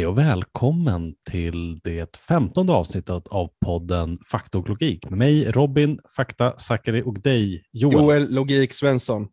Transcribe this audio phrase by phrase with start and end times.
[0.00, 5.98] Hej och välkommen till det femtonde avsnittet av podden Fakta och logik med mig Robin,
[6.16, 7.98] Fakta, Zachary och dig Joel.
[7.98, 9.28] Joel Logik Svensson.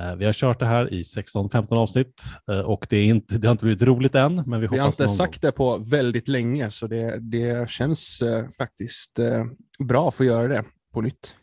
[0.00, 3.46] Eh, vi har kört det här i 16-15 avsnitt eh, och det, är inte, det
[3.48, 4.42] har inte blivit roligt än.
[4.46, 5.48] Men vi, vi har inte sagt gång.
[5.48, 9.18] det på väldigt länge så det, det känns eh, faktiskt
[9.88, 10.64] bra att få göra det
[10.94, 11.36] på nytt.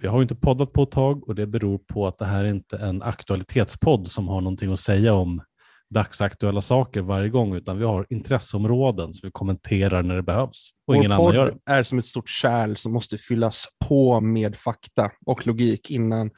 [0.00, 2.48] Vi har inte poddat på ett tag och det beror på att det här är
[2.48, 5.42] inte en aktualitetspodd som har någonting att säga om
[5.90, 10.70] dagsaktuella saker varje gång, utan vi har intresseområden som vi kommenterar när det behövs.
[10.86, 11.72] Och Vår ingen annan gör det.
[11.72, 16.30] är som ett stort kärl som måste fyllas på med fakta och logik innan,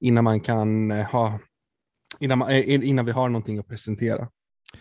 [0.00, 1.38] innan man kan eh, ha
[2.20, 4.28] innan, man, eh, innan vi har någonting att presentera.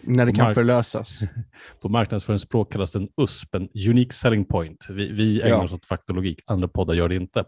[0.02, 1.20] När det kan förlösas.
[1.82, 4.86] På marknadsföringsspråk kallas den USP, en Unique Selling Point.
[4.90, 5.64] Vi, vi ägnar Ja.
[5.64, 7.40] oss åt faktologik, andra poddar gör det inte.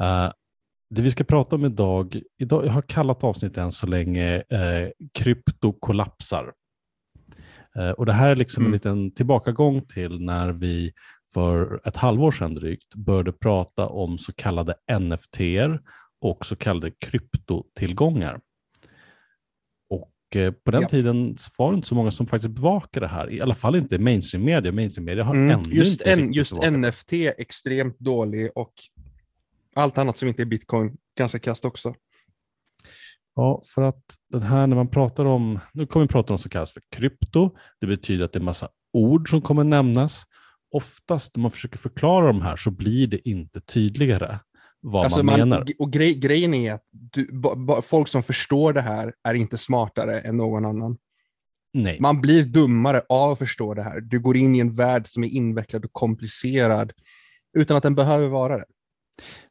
[0.00, 0.30] Eh,
[0.90, 4.88] det vi ska prata om idag, idag jag har kallat avsnittet än så länge uh,
[5.14, 6.52] krypto kollapsar.
[7.76, 8.72] Eh, och det här är liksom en Mm.
[8.72, 10.92] liten tillbakagång till när vi
[11.34, 15.40] för ett halvår sedan drygt började prata om så kallade NFT
[16.20, 18.40] och så kallade kryptotillgångar.
[19.90, 20.88] Och eh, på den Ja.
[20.88, 23.98] tiden var det inte så många som faktiskt bevakade det här, i alla fall inte
[23.98, 24.72] mainstream media.
[24.72, 26.54] Mainstream media har Mm, ännu just inte en, just.
[26.62, 28.72] NFT extremt dålig och
[29.76, 31.94] allt annat som inte är bitcoin ganska kast också.
[33.34, 36.50] Ja, för att den här när man pratar om, nu kommer vi prata om som
[36.50, 37.50] kallas för krypto.
[37.80, 40.22] Det betyder att det är massa ord som kommer nämnas.
[40.72, 44.38] Oftast när man försöker förklara de här så blir det inte tydligare
[44.80, 45.66] vad Alltså man, man, menar.
[45.78, 49.58] och grej, grejen är att du, ba, ba, folk som förstår det här är inte
[49.58, 50.96] smartare än någon annan.
[51.72, 54.00] Nej, Man blir dummare av att förstå det här.
[54.00, 56.92] Du går in i en värld som är invecklad och komplicerad
[57.58, 58.64] utan att den behöver vara det.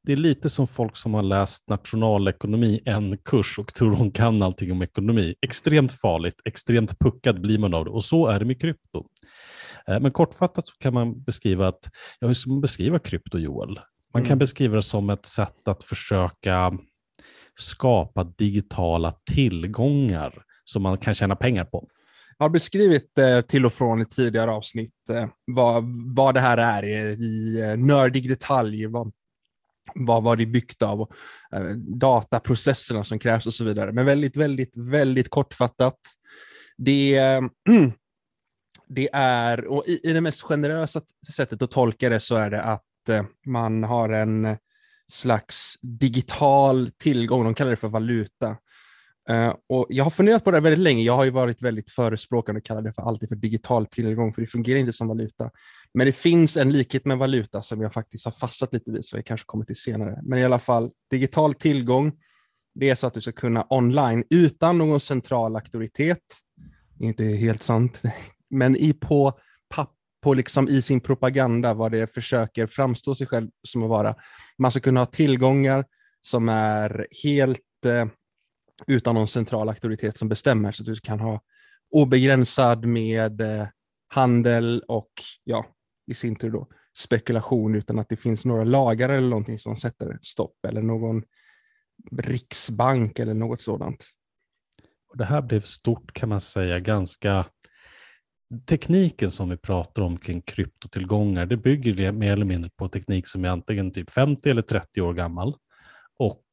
[0.04, 4.42] Det är lite som folk som har läst nationalekonomi en kurs och tror de kan
[4.42, 5.36] allting om ekonomi.
[5.42, 9.06] Extremt farligt, extremt puckad blir man av det och så är det med krypto.
[9.88, 13.80] Eh, Men kortfattat så kan man beskriva att, ja, hur ska man beskriva krypto Joel?
[14.14, 14.40] Man kan Mm.
[14.40, 16.78] beskriva det som ett sätt att försöka
[17.60, 21.88] skapa digitala tillgångar som man kan tjäna pengar på.
[22.38, 25.84] Jag har beskrivit eh, till och från i tidigare avsnitt eh, vad,
[26.16, 29.12] vad det här är i, i eh, nördig detalj, vad,
[29.96, 31.12] vad, var det byggt av, och,
[31.54, 33.92] eh, dataprocesserna som krävs och så vidare.
[33.92, 36.00] Men väldigt, väldigt, väldigt kortfattat.
[36.78, 37.42] Det, eh,
[38.88, 41.02] det är, och i, i det mest generösa
[41.36, 44.58] sättet att tolka det så är det att eh, man har en
[45.12, 48.58] slags digital tillgång, de kallar det för valuta.
[49.32, 51.04] Uh, och jag har funderat på det väldigt länge.
[51.04, 54.42] Jag har ju varit väldigt förespråkande och kallar det för alltid för digital tillgång, för
[54.42, 55.50] det fungerar inte som valuta.
[55.94, 59.18] Men det finns en likhet med valuta som jag faktiskt har fastnat lite vid, så
[59.18, 60.20] jag kanske kommer till senare.
[60.24, 62.12] Men i alla fall, digital tillgång,
[62.76, 66.24] det är så att du ska kunna online utan någon central auktoritet.
[67.00, 68.02] Inte helt sant,
[68.50, 69.40] men i på,
[69.70, 74.16] papp, på liksom i sin propaganda, vad det försöker framstå sig själv som att vara.
[74.58, 75.86] Man ska kunna ha tillgångar
[76.22, 78.06] som är helt eh,
[78.88, 81.42] utan någon central auktoritet som bestämmer, så att du kan ha
[81.92, 83.68] obegränsad med eh,
[84.08, 85.12] handel och
[85.44, 85.66] ja,
[86.08, 86.68] i sin tur då
[86.98, 91.24] spekulation utan att det finns några lagar eller någonting som sätter stopp eller någon
[92.12, 94.06] riksbank eller något sådant.
[95.10, 97.46] Och det här blev stort kan man säga ganska
[98.66, 103.46] Tekniken som vi pratar om kring kryptotillgångar, det bygger mer eller mindre på teknik som
[103.46, 105.56] är antingen typ 50 eller 30 år gammal.
[106.18, 106.44] Och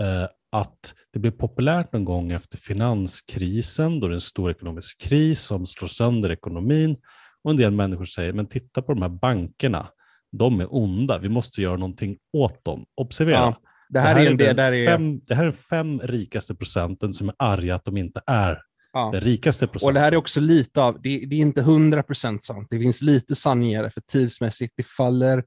[0.00, 5.00] eh, att det blev populärt någon gång efter finanskrisen, då det är en stor ekonomisk
[5.00, 6.96] kris som slår sönder ekonomin.
[7.44, 9.88] Och en del människor säger, men titta på de här bankerna,
[10.32, 12.84] de är onda, vi måste göra någonting åt dem.
[12.96, 13.56] Observera, Ja,
[13.88, 17.12] det här, är en del, den där är, fem, det här är fem rikaste procenten
[17.12, 18.58] som är arga att de inte är
[18.92, 19.10] ja.
[19.12, 19.88] den rikaste procenten.
[19.88, 23.02] Och det här är också lite av, det, det är inte 100% sant, det finns
[23.02, 25.44] lite sanning i det, för tidsmässigt, det faller,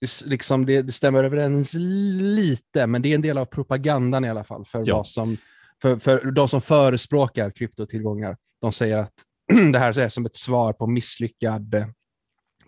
[0.00, 1.74] det, liksom, det, det stämmer överens
[2.20, 4.96] lite, men det är en del av propagandan i alla fall, för, Ja.
[4.96, 5.36] vad som,
[5.82, 8.36] för, för de som förespråkar kryptotillgångar.
[8.60, 9.12] De säger att
[9.72, 11.86] det här är som ett svar på misslyckad eh,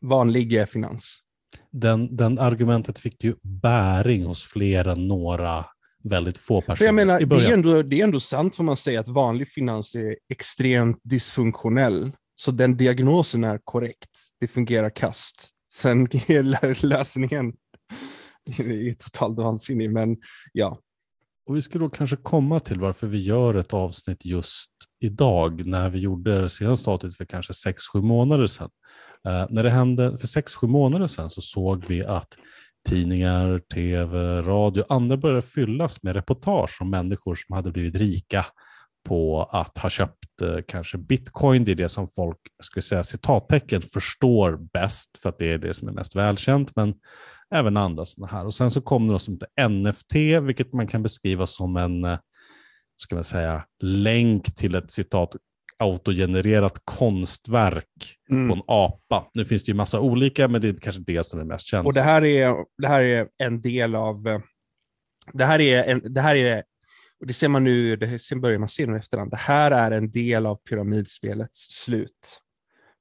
[0.00, 1.18] vanlig finans.
[1.70, 5.64] den, den argumentet fick ju bäring hos fler än några
[6.04, 8.76] väldigt få personer För jag menar, det är, ändå, det är ändå sant får man
[8.76, 12.12] säga att vanlig finans är extremt dysfunktionell.
[12.36, 14.10] Så den diagnosen är korrekt.
[14.40, 15.48] Det fungerar kast.
[15.78, 17.52] Sen är lösningen
[18.58, 20.16] är totalt vansinnig, men
[20.52, 20.78] ja.
[21.46, 24.70] Och vi ska då kanske komma till varför vi gör ett avsnitt just
[25.00, 28.70] idag, när vi gjorde det senaste avsnittet för kanske 6-7 månader sedan.
[29.28, 32.36] Eh, när det hände för 6-7 månader sedan så såg vi att
[32.88, 38.46] tidningar, tv, radio och andra började fyllas med reportage om människor som hade blivit rika
[39.08, 41.64] på att ha köpt eh, kanske bitcoin.
[41.64, 45.74] Det är det som folk, ska säga citattecken, förstår bäst för att det är det
[45.74, 46.76] som är mest välkänt.
[46.76, 46.94] Men
[47.54, 48.46] även andra sådana här.
[48.46, 50.14] Och sen så kom det något som heter NFT,
[50.46, 52.18] vilket man kan beskriva som en eh,
[52.96, 55.36] ska man säga, länk till ett citat
[55.78, 58.48] autogenererat konstverk mm.
[58.48, 59.30] på en apa.
[59.34, 61.86] Nu finns det ju massa olika, men det är kanske det som är mest känt.
[61.86, 64.28] Och det här är, det här är en del av...
[64.28, 64.40] Eh,
[65.32, 66.64] det här är, en, det här är
[67.20, 70.10] och det ser man nu, det börjar man se nu efterhand, det här är en
[70.10, 72.40] del av pyramidspelets slut.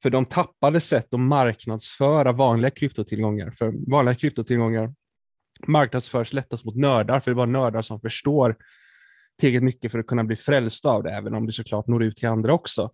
[0.01, 3.51] För de tappade sätt att marknadsföra vanliga kryptotillgångar.
[3.51, 4.93] För vanliga kryptotillgångar
[5.67, 8.55] marknadsförs lättast mot nördar, för det är bara nördar som förstår
[9.39, 12.17] tillräckligt mycket för att kunna bli frälsta av det, även om det såklart når ut
[12.17, 12.91] till andra också.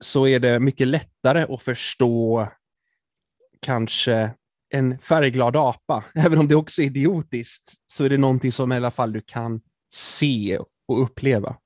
[0.00, 2.48] Så är det mycket lättare att förstå
[3.60, 4.34] kanske
[4.70, 8.76] en färgglad apa, även om det också är idiotiskt, så är det någonting som i
[8.76, 9.60] alla fall du kan
[9.94, 10.58] se
[10.88, 11.56] och uppleva.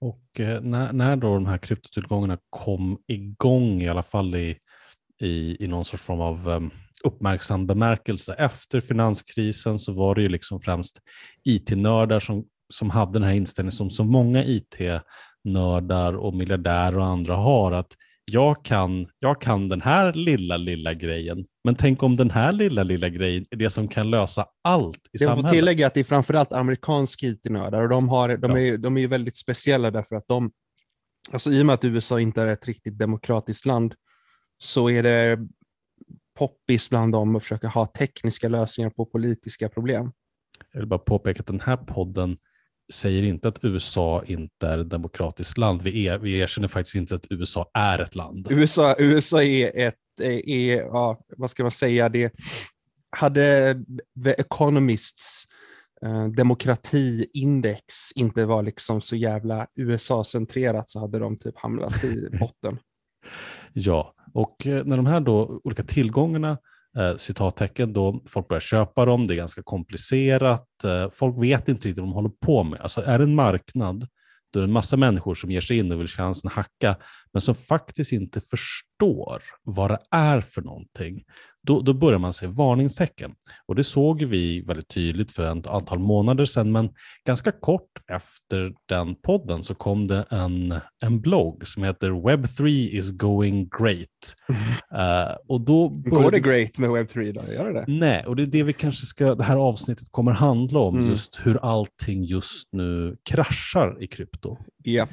[0.00, 4.58] Och eh, när, när då de här kryptotillgångarna kom igång, i alla fall i,
[5.20, 6.70] i, i någon sorts form av um,
[7.04, 10.98] uppmärksam bemärkelse efter finanskrisen så var det ju liksom främst
[11.44, 17.36] IT-nördar som, som hade den här inställningen som så många IT-nördar och miljardärer och andra
[17.36, 17.96] har, att
[18.32, 22.82] jag kan, jag kan den här lilla, lilla grejen, men tänk om den här lilla,
[22.82, 25.42] lilla grejen är det som kan lösa allt i jag samhället.
[25.42, 28.58] Jag får tillägga att det är framförallt amerikanska IT-nördar och de, har, de, ja.
[28.58, 30.50] är, de är väldigt speciella därför att de,
[31.30, 33.94] alltså i och med att USA inte är ett riktigt demokratiskt land,
[34.58, 35.38] så är det
[36.38, 40.12] poppis bland dem att försöka ha tekniska lösningar på politiska problem.
[40.72, 42.36] Jag vill bara påpeka att den här podden
[42.92, 45.82] säger inte att USA inte är ett demokratiskt land.
[45.82, 48.46] Vi, er, vi erkänner faktiskt inte att USA är ett land.
[48.50, 52.32] USA, USA är ett, är, ja, vad ska man säga, det
[53.16, 53.76] hade
[54.24, 55.44] The Economists
[56.06, 57.84] eh, demokratiindex
[58.14, 62.78] inte var liksom så jävla USA-centrerat så hade de typ hamnat i botten.
[63.72, 66.58] ja, och eh, när de här då olika tillgångarna
[66.98, 68.22] eh, citattecken då.
[68.26, 70.84] Folk börjar köpa dem, det är ganska komplicerat.
[70.84, 72.80] Eh, folk vet inte riktigt vad de håller på med.
[72.80, 74.06] Alltså är det en marknad,
[74.52, 76.96] då är det en massa människor som ger sig in och vill chansen hacka,
[77.32, 78.89] men som faktiskt inte förstår
[79.62, 81.24] vad det är för någonting
[81.62, 83.32] då, då börjar man se varningstecken.
[83.66, 86.90] Och det såg vi väldigt tydligt för ett antal månader sedan, men
[87.26, 90.74] ganska kort efter den podden så kom det en,
[91.04, 94.36] en blogg som heter Web3 is going great.
[94.94, 97.52] Uh, och då Går det great med Web3 då?
[97.52, 97.84] Gör det det?
[97.88, 101.10] Nej, och det är det vi kanske ska, det här avsnittet kommer handla om, mm.
[101.10, 104.58] just hur allting just nu kraschar i krypto.
[104.84, 105.08] Yep.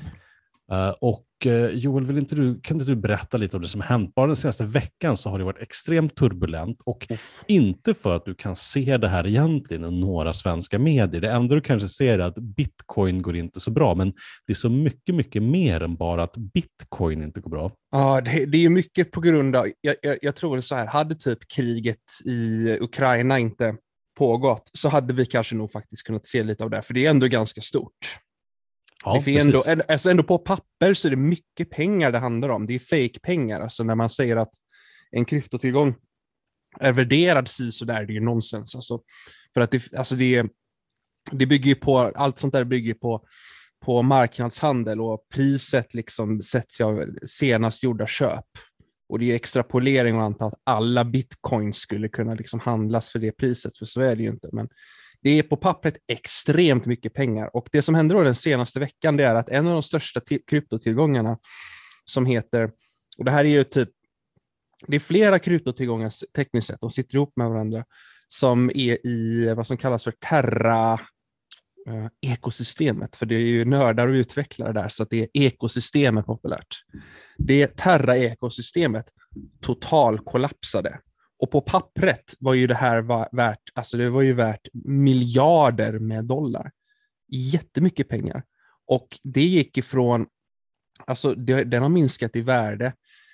[0.71, 3.81] Uh, och uh, Joel, vill inte du, kan inte du berätta lite om det som
[3.81, 4.15] hänt?
[4.15, 7.43] Bara den senaste veckan så har det varit extremt turbulent och Uff.
[7.47, 11.21] inte för att du kan se det här egentligen i några svenska medier.
[11.21, 14.13] Det enda du kanske ser är att bitcoin går inte så bra, men
[14.47, 17.71] det är så mycket, mycket mer än bara att bitcoin inte går bra.
[17.91, 21.15] Ja, det, det är mycket på grund av, jag, jag, jag tror så här, hade
[21.15, 23.75] typ kriget i Ukraina inte
[24.17, 27.09] pågått så hade vi kanske nog faktiskt kunnat se lite av det, för det är
[27.09, 28.19] ändå ganska stort.
[29.05, 32.49] Ja, det är ändå, alltså ändå på papper så är det mycket pengar det handlar
[32.49, 32.67] om.
[32.67, 33.61] Det är fake-pengar.
[33.61, 34.53] Alltså när man säger att
[35.11, 35.95] en kryptotillgång
[36.79, 38.75] är värderad si så där, det är ju nonsens.
[38.75, 39.01] Alltså,
[39.53, 40.45] för att det, alltså det,
[41.31, 43.25] det bygger på, allt sånt där bygger på,
[43.85, 48.45] på marknadshandel och priset liksom sätts av senast gjorda köp.
[49.09, 53.31] Och det är extrapolering att anta att alla bitcoins skulle kunna liksom handlas för det
[53.31, 54.49] priset, för så är det ju inte.
[54.51, 54.69] Men
[55.21, 57.55] det är på pappret extremt mycket pengar.
[57.55, 60.21] Och det som hände då den senaste veckan det är att en av de största
[60.47, 61.37] kryptotillgångarna
[62.05, 62.71] som heter,
[63.17, 63.89] och det här är ju typ,
[64.87, 67.85] det är flera kryptotillgångar tekniskt sett, de sitter ihop med varandra,
[68.27, 70.93] som är i vad som kallas för Terra
[71.87, 76.25] eh, ekosystemet, för det är ju nördar och utvecklare där, så att det är ekosystemet
[76.25, 76.83] populärt.
[77.37, 79.05] Det Terra-ekosystemet
[79.61, 80.99] totalkollapsade
[81.39, 83.01] och på pappret var ju det här
[83.35, 86.71] värt, alltså det var ju värt miljarder med dollar.
[87.27, 88.43] Jättemycket pengar.
[88.87, 90.25] Och det gick ifrån,
[91.05, 92.93] alltså det, den har minskat i värde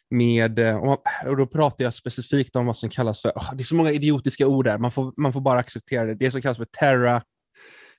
[0.09, 0.77] med, eh,
[1.25, 3.91] och då pratar jag specifikt om vad som kallas för, oh, det är så många
[3.91, 6.15] idiotiska ord där, man får, man får bara acceptera det.
[6.15, 7.23] Det som kallas för Terra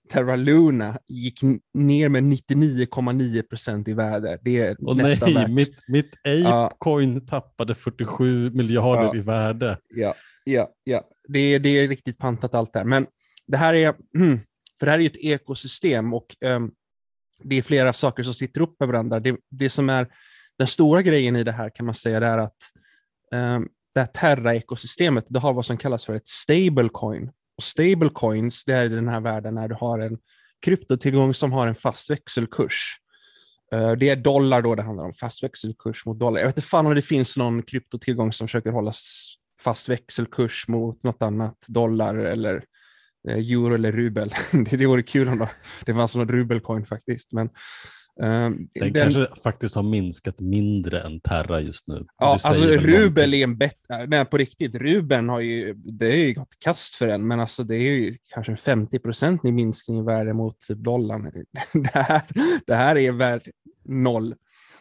[0.09, 1.41] Terra Luna gick
[1.75, 4.39] ner med 99,9 procent i värde.
[4.43, 5.53] Det är Och nästan nej, värt.
[5.53, 6.15] mitt, mitt
[6.47, 7.21] Apecoin ja.
[7.21, 9.17] tappade 47 miljarder ja.
[9.17, 9.79] i värde.
[9.95, 11.03] Ja, ja, ja.
[11.29, 12.85] Det, det är riktigt pantat allt där.
[12.85, 13.07] Men
[13.47, 13.93] det här är,
[14.79, 16.73] för det här är ett ekosystem och um,
[17.43, 19.21] det är flera saker som sitter upp med varandra.
[19.21, 20.07] Det, det som är
[20.59, 22.57] den stora grejen i det här kan man säga är att
[23.33, 27.31] um, det här Terra-ekosystemet, det har vad som kallas för ett stablecoin.
[27.57, 30.19] Och stablecoins, det är den här världen när du har en
[30.65, 32.99] kryptotillgång som har en fast växelkurs.
[33.73, 36.41] Eh, det är dollar då det handlar om, fast växelkurs mot dollar.
[36.41, 38.93] Jag vet inte fan om det finns någon kryptotillgång som försöker hålla
[39.61, 42.65] fast växelkurs mot något annat, dollar eller
[43.29, 44.35] eh, euro eller rubel.
[44.53, 45.47] det, det vore kul om
[45.87, 47.33] det fanns någon rubelcoin faktiskt.
[47.33, 47.51] Men,
[48.17, 52.07] den, den, kanske faktiskt har minskat mindre än Terra just nu.
[52.19, 56.35] Ja, alltså rubel är en bättre, nej på riktigt, rubeln har ju, det har ju
[56.35, 59.99] gått kast för den, men alltså det är ju kanske en 50 procent i minskning
[59.99, 61.33] i värde mot dollarn.
[61.73, 62.23] det, här,
[62.67, 63.51] det här är värd
[63.85, 64.35] noll.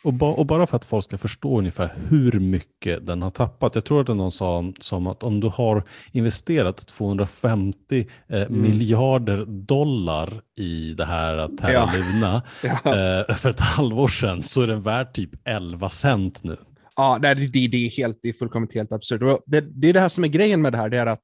[0.04, 3.76] Och, ba, och, bara för att folk ska förstå ungefär hur mycket den har tappat.
[3.76, 8.62] Jag tror att det någon sa som att om du har investerat 250 eh, mm.
[8.62, 12.80] miljarder dollar i det här Terra Luna ja.
[12.84, 13.20] ja.
[13.30, 16.58] eh, för ett halvår sedan så är den värd typ 11 cent nu.
[16.96, 19.42] Ja, det, det, det, är, helt, det är fullkomligt helt absurt.
[19.46, 21.24] Det, det är det här som är grejen med det här, det är att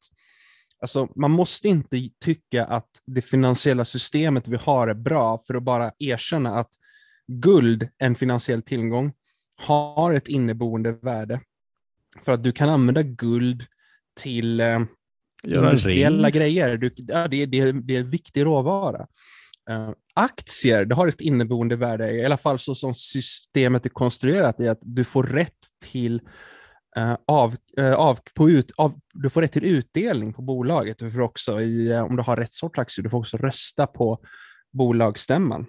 [0.82, 5.64] Alltså, man måste inte tycka att det finansiella systemet vi har är bra för att
[5.64, 6.70] bara erkänna att
[7.30, 9.14] guld, en finansiell tillgång,
[9.58, 11.42] har ett inneboende värde.
[12.26, 13.66] För att du kan använda guld
[14.22, 14.80] till eh,
[15.44, 16.78] industriella grejer.
[16.78, 19.08] Du, ja, det, det, det är en viktig råvara.
[19.70, 24.60] Uh, aktier, det har ett inneboende värde, i alla fall så som systemet är konstruerat,
[24.60, 26.22] i att du får rätt till
[26.98, 31.00] uh, av, uh, av, på ut, av, du får rätt till utdelning på bolaget.
[31.00, 34.20] Du får också, i, om du har rätt sorts aktier, du får också rösta på
[34.74, 35.66] bolagsstämman.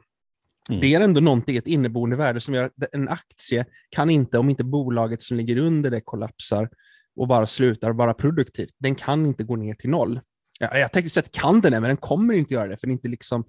[0.69, 0.81] Mm.
[0.81, 4.51] Det är ändå någonting, ett inneboende värde som gör att en aktie kan inte, om
[4.51, 6.71] inte bolaget som ligger under det kollapsar
[7.17, 10.21] och bara slutar vara produktivt, den kan inte gå ner till noll.
[10.61, 12.91] Jag tänkte säga att kan den det, men den kommer inte göra det, för det
[12.91, 13.45] är inte, liksom,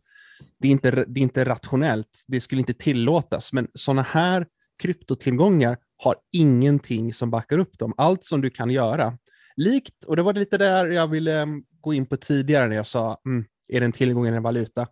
[0.59, 2.23] det är inte, det är inte rationellt.
[2.27, 4.47] Det skulle inte tillåtas, men sådana här
[4.81, 7.93] kryptotillgångar har ingenting som backar upp dem.
[7.97, 9.17] Allt som du kan göra,
[9.55, 12.87] likt, och det var lite där jag ville mm, gå in på tidigare när jag
[12.87, 14.87] sa, mm, är det en tillgång eller en valuta?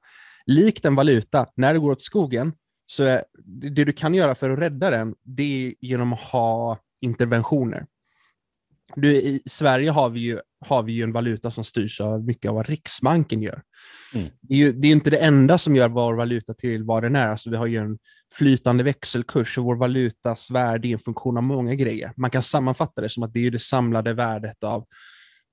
[0.46, 2.54] Likt en valuta, när det går åt skogen,
[2.88, 6.78] så är det du kan göra för att rädda den, det är genom att ha
[7.02, 7.86] interventioner.
[8.96, 12.50] Du, I Sverige har vi, ju, har vi ju en valuta som styrs av mycket
[12.50, 13.62] av vad Riksbanken gör.
[14.14, 14.28] Mm.
[14.42, 17.16] Det, är ju, det är inte det enda som gör vår valuta till vad den
[17.16, 17.28] är.
[17.28, 17.98] Alltså vi har ju en
[18.34, 22.14] flytande växelkurs och vår valutas värde är en funktion av många grejer.
[22.18, 24.86] Man kan sammanfatta det som att det är det samlade värdet av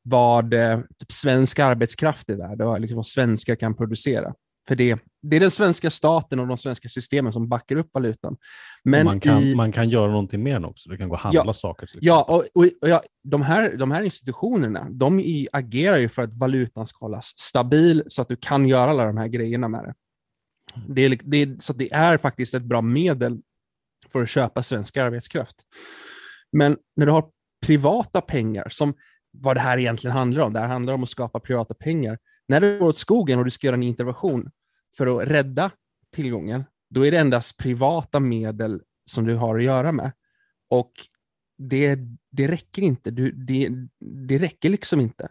[0.02, 4.34] vad eh, typ svensk arbetskraft är värd och liksom vad svenskar kan producera.
[4.68, 8.36] För det, det är den svenska staten och de svenska systemen som backar upp valutan.
[8.84, 11.42] Men man, kan, i, man kan göra någonting mer också, du kan gå och handla
[11.46, 11.88] ja, saker.
[12.00, 16.22] Ja, och, och, och ja, de, här, de här institutionerna, de i, agerar ju för
[16.22, 19.84] att valutan ska hållas stabil så att du kan göra alla de här grejerna med
[19.84, 19.94] det.
[20.88, 23.40] det, är, det så det är faktiskt ett bra medel
[24.12, 25.56] för att köpa svensk arbetskraft.
[26.52, 27.24] Men när du har
[27.66, 28.94] privata pengar, som
[29.32, 32.18] vad det här egentligen handlar om, det här handlar om att skapa privata pengar,
[32.48, 34.50] när du går åt skogen och du ska göra en intervention
[34.96, 35.70] för att rädda
[36.14, 40.12] tillgången, då är det endast privata medel som du har att göra med.
[40.70, 40.92] Och
[41.58, 41.98] det,
[42.30, 43.10] det räcker inte.
[43.10, 43.68] Du, det,
[44.00, 45.28] det räcker liksom inte.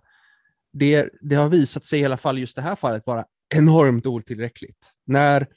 [0.73, 4.91] Det, det har visat sig i alla fall just det här fallet vara enormt otillräckligt.
[5.05, 5.47] När,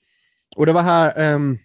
[0.56, 1.58] och det var här, um,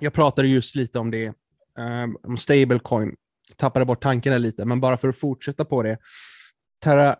[0.00, 1.32] jag pratade just lite om det,
[1.78, 3.16] um, om stablecoin,
[3.56, 5.98] tappade bort tankarna lite, men bara för att fortsätta på det.
[6.82, 7.16] Terra,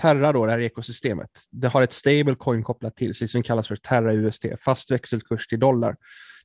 [0.00, 3.76] Terra, då, det här ekosystemet, det har ett stablecoin kopplat till sig som kallas för
[3.76, 5.96] Terra UST, fast växelkurs till dollar.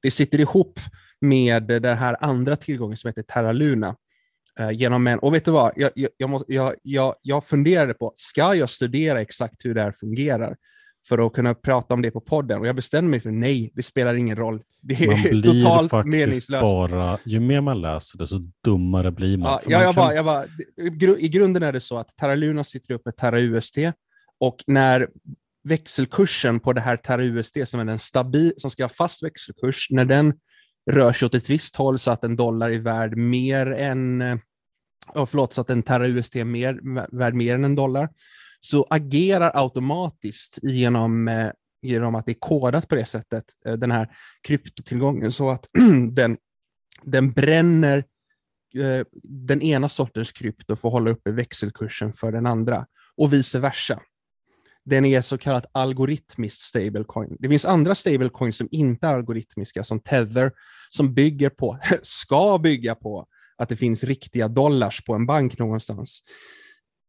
[0.02, 0.80] Det sitter ihop
[1.22, 3.96] med den här andra tillgången som heter Terra Luna.
[4.60, 8.56] Eh, genom en, och vet du vad, jag, jag, jag, jag, jag funderade på, ska
[8.56, 10.56] jag studera exakt hur det här fungerar?
[11.08, 12.60] För att kunna prata om det på podden.
[12.60, 14.62] Och jag bestämde mig för nej, det spelar ingen roll.
[14.82, 16.62] Det är man blir totalt faktiskt meningslöst.
[16.62, 19.52] Bara, ju mer man läser det, så dummare blir man.
[19.52, 20.04] Ja, ja, man jag kan...
[20.04, 23.40] bara, jag bara, I grunden är det så att Terra Luna sitter upp med Terra
[23.40, 23.78] UST
[24.40, 25.08] och när
[25.64, 29.88] växelkursen på det här Terra UST, som är den stabil, som ska ha fast växelkurs,
[29.90, 30.34] när den
[30.92, 34.22] rör sig åt ett visst håll så att en dollar är värd mer än,
[35.14, 36.80] oh, förlåt, så att en Terra UST är mer,
[37.18, 38.10] värd mer än en dollar,
[38.60, 43.92] så agerar automatiskt genom, eh, genom att det är kodat på det sättet, eh, den
[43.92, 44.08] här
[44.42, 45.70] kryptotillgången, så att
[46.12, 46.38] den,
[47.04, 47.98] den bränner
[48.76, 52.86] eh, den ena sortens krypto för att hålla uppe växelkursen för den andra
[53.18, 54.02] och vice versa.
[54.86, 57.38] Den är så kallat algoritmiskt stablecoin.
[57.40, 60.52] Det finns andra stablecoins som inte är algoritmiska, som Tether,
[60.90, 66.24] som bygger på, ska bygga på, att det finns riktiga dollars på en bank någonstans.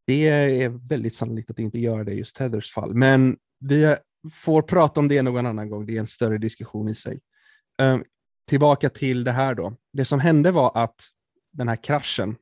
[0.08, 3.96] Det är väldigt sannolikt att det inte gör det i just Tethers fall, men vi
[4.32, 5.86] får prata om det någon annan gång.
[5.86, 7.20] Det är en större diskussion i sig.
[7.82, 8.04] Um,
[8.46, 9.76] tillbaka till det här då.
[9.92, 11.04] Det som hände var att
[11.52, 12.36] den här kraschen,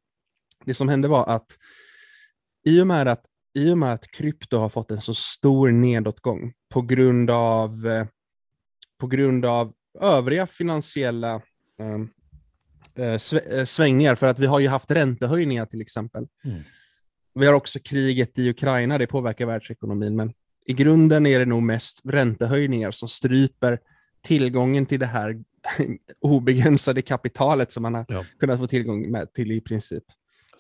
[0.64, 1.46] det som hände var att
[2.64, 6.52] i och med att, i och med att krypto har fått en så stor nedåtgång
[6.68, 8.06] på grund av, eh,
[8.98, 11.42] på grund av övriga finansiella
[11.78, 12.10] um,
[13.66, 16.26] svängningar, för att vi har ju haft räntehöjningar till exempel.
[16.44, 16.60] Mm.
[17.38, 20.32] Vi har också kriget i Ukraina, det påverkar världsekonomin, men
[20.66, 23.78] i grunden är det nog mest räntehöjningar som stryper
[24.22, 25.36] tillgången till det här
[26.20, 28.24] obegränsade kapitalet som man har ja.
[28.40, 30.04] kunnat få tillgång med till i princip.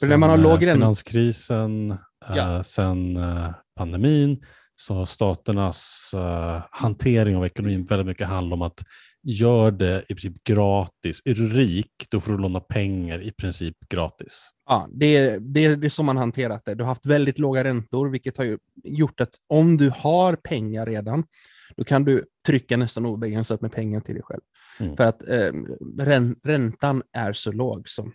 [0.00, 0.80] För när man har låg ränta...
[0.80, 1.96] Finanskrisen,
[2.28, 2.56] ja.
[2.56, 4.44] eh, sen eh, pandemin,
[4.76, 6.14] så har staternas
[6.70, 8.84] hantering av ekonomin väldigt mycket handlat om att
[9.26, 11.22] gör det i princip gratis.
[11.24, 14.50] Är du rik, då får du låna pengar i princip gratis.
[14.68, 16.74] Ja, det är, det, det är så man hanterat det.
[16.74, 21.24] Du har haft väldigt låga räntor, vilket har gjort att om du har pengar redan,
[21.76, 24.42] då kan du trycka nästan obegränsat med pengar till dig själv.
[24.80, 24.96] Mm.
[24.96, 25.52] För att eh,
[26.42, 27.88] räntan är så låg.
[27.88, 28.10] Så.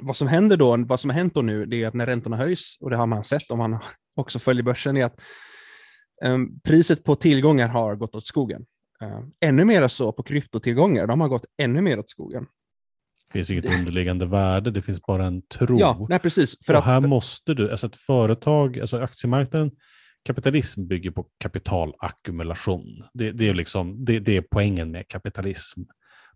[0.00, 2.36] Vad som händer då, vad som har hänt då nu, det är att när räntorna
[2.36, 3.78] höjs, och det har man sett om man
[4.16, 5.20] också följer börsen, är att
[6.22, 8.64] Ehm, priset på tillgångar har gått åt skogen.
[9.00, 12.46] Ehm, ännu mer så på kryptotillgångar, de har gått ännu mer åt skogen.
[13.26, 15.80] Det finns inget underliggande värde, det finns bara en tro.
[15.80, 16.64] Ja, nej, precis.
[16.66, 16.84] För och att...
[16.84, 19.70] här måste du, alltså ett företag, alltså aktiemarknaden,
[20.24, 23.04] kapitalism bygger på kapitalackumulation.
[23.14, 25.80] Det, det, är liksom, det, det, är poängen med kapitalism.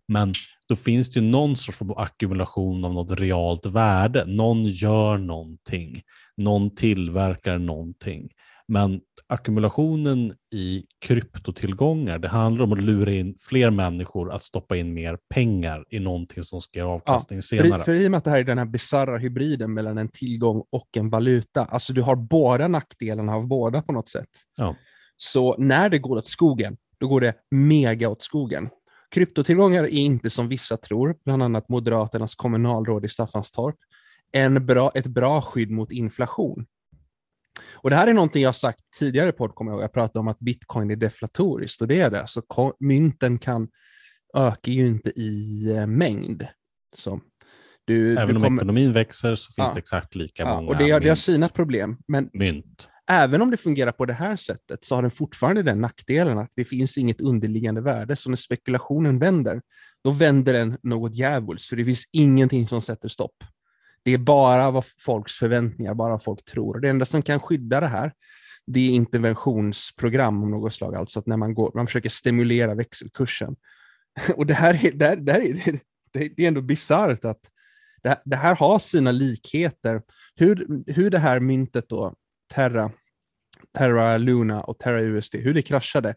[0.07, 0.33] Men
[0.67, 4.25] då finns det ju någon sorts ackumulation av något realt värde.
[4.25, 6.01] Någon gör någonting,
[6.37, 8.29] någon tillverkar någonting.
[8.69, 14.93] Men ackumulationen i kryptotillgångar, det handlar om att lura in fler människor att stoppa in
[14.93, 17.79] mer pengar i någonting som ska ge avkastning ja, senare.
[17.79, 20.09] För, för i och med att det här är den här bisarra hybriden mellan en
[20.09, 24.29] tillgång och en valuta, alltså du har båda nackdelarna av båda på något sätt.
[24.57, 24.75] Ja.
[25.15, 28.69] Så när det går åt skogen, då går det mega åt skogen.
[29.11, 33.75] Kryptotillgångar är inte som vissa tror, bland annat Moderaternas kommunalråd i Staffanstorp,
[34.31, 36.65] en bra, ett bra skydd mot inflation.
[37.73, 39.83] Och Det här är någonting jag sagt tidigare på kommer jag ihåg.
[39.83, 42.23] Jag pratade om att bitcoin är deflatoriskt och det är det.
[42.27, 43.67] Så mynten kan
[44.37, 46.47] öka ju inte i eh, mängd.
[46.95, 47.19] Så
[47.85, 48.47] du, även du kommer...
[48.47, 49.73] om ekonomin växer så finns ja.
[49.73, 51.97] det exakt lika ja, många och det, det har sina problem.
[52.07, 52.89] Men mynt.
[53.11, 56.51] även om det fungerar på det här sättet så har den fortfarande den nackdelen att
[56.55, 58.15] det finns inget underliggande värde.
[58.15, 59.61] Så när spekulationen vänder,
[60.03, 63.35] då vänder den något djävulskt, för det finns ingenting som sätter stopp.
[64.09, 66.79] Det är bara vad folks förväntningar, bara vad folk tror.
[66.79, 68.13] Det enda som kan skydda det här,
[68.67, 73.55] det är interventionsprogram av något slag, alltså att när man, går, man försöker stimulera växelkursen.
[74.35, 75.79] Och det här är, det här, det här är,
[76.11, 77.39] det är ändå bisarrt att
[78.03, 80.01] det, det, här har sina likheter.
[80.35, 82.15] Hur, hur det här myntet då,
[82.53, 82.91] Terra,
[83.77, 86.15] Terra Luna och Terra USD, hur det kraschade,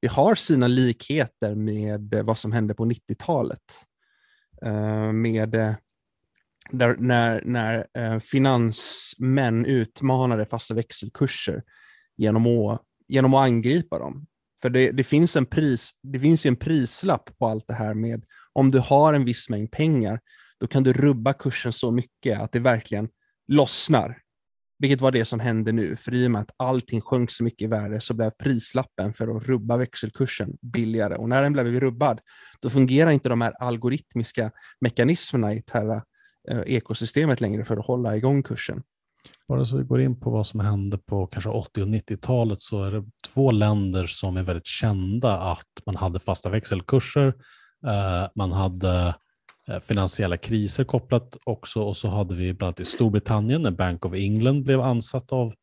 [0.00, 3.86] det har sina likheter med vad som hände på 90-talet.
[4.62, 5.74] Eh, med eh,
[6.70, 11.62] där, när, när eh, finansmän utmanade fasta växelkurser
[12.16, 14.26] genom att, genom att angripa dem.
[14.62, 18.24] För det, det, finns en pris, det finns en prislapp på allt det här med
[18.52, 20.20] om du har en viss mängd pengar,
[20.60, 23.08] då kan du rubba kursen så mycket att det verkligen
[23.48, 24.18] lossnar.
[24.78, 27.62] Vilket var det som hände nu, för i och med att allting sjönk så mycket
[27.62, 31.16] i värde så blev prislappen för att rubba växelkursen billigare.
[31.16, 32.20] Och när den blev rubbad,
[32.60, 34.50] då fungerar inte de här algoritmiska
[34.80, 36.02] mekanismerna i Terra
[36.50, 38.82] Eh, ekosystemet längre för att hålla igång kursen.
[39.48, 42.84] Bara så vi går in på vad som hände på kanske 80 och 90-talet så
[42.84, 43.04] är det
[43.34, 47.26] två länder som är väldigt kända att man hade fasta växelkurser,
[47.86, 49.14] eh, man hade
[49.68, 54.04] eh, finansiella kriser kopplat också och så hade vi bland annat i Storbritannien när Bank
[54.04, 55.54] of England blev ansatt av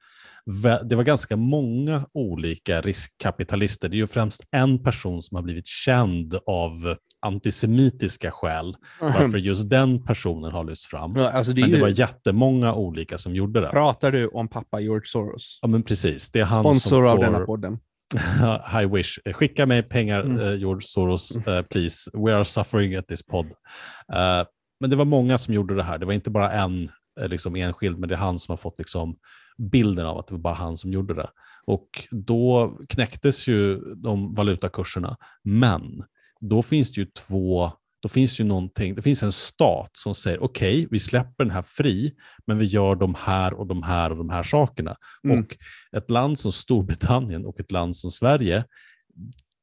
[0.83, 3.89] det var ganska många olika riskkapitalister.
[3.89, 9.69] Det är ju främst en person som har blivit känd av antisemitiska skäl varför just
[9.69, 11.15] den personen har lyfts fram.
[11.15, 11.81] Ja, alltså det men det ju...
[11.81, 13.69] var jättemånga olika som gjorde det.
[13.69, 15.59] Pratar du om pappa George Soros?
[15.61, 16.31] Ja, men precis.
[16.31, 17.07] Det är han Sponsor som får...
[17.07, 17.79] av denna podden.
[18.81, 19.19] I wish.
[19.33, 20.37] Skicka mig pengar, mm.
[20.37, 22.11] uh, George Soros, uh, please.
[22.13, 23.45] We are suffering at this pod.
[23.45, 24.45] Uh,
[24.79, 25.97] men det var många som gjorde det här.
[25.97, 26.89] Det var inte bara en
[27.27, 29.15] liksom, enskild, men det är han som har fått liksom,
[29.57, 31.29] bilden av att det var bara han som gjorde det.
[31.65, 35.17] Och då knäcktes ju de valutakurserna.
[35.43, 36.03] Men
[36.41, 40.15] då finns det ju två då finns det ju någonting, det finns en stat som
[40.15, 42.15] säger okej, okay, vi släpper den här fri,
[42.47, 44.95] men vi gör de här och de här och de här sakerna.
[45.23, 45.39] Mm.
[45.39, 45.57] Och
[45.97, 48.65] ett land som Storbritannien och ett land som Sverige,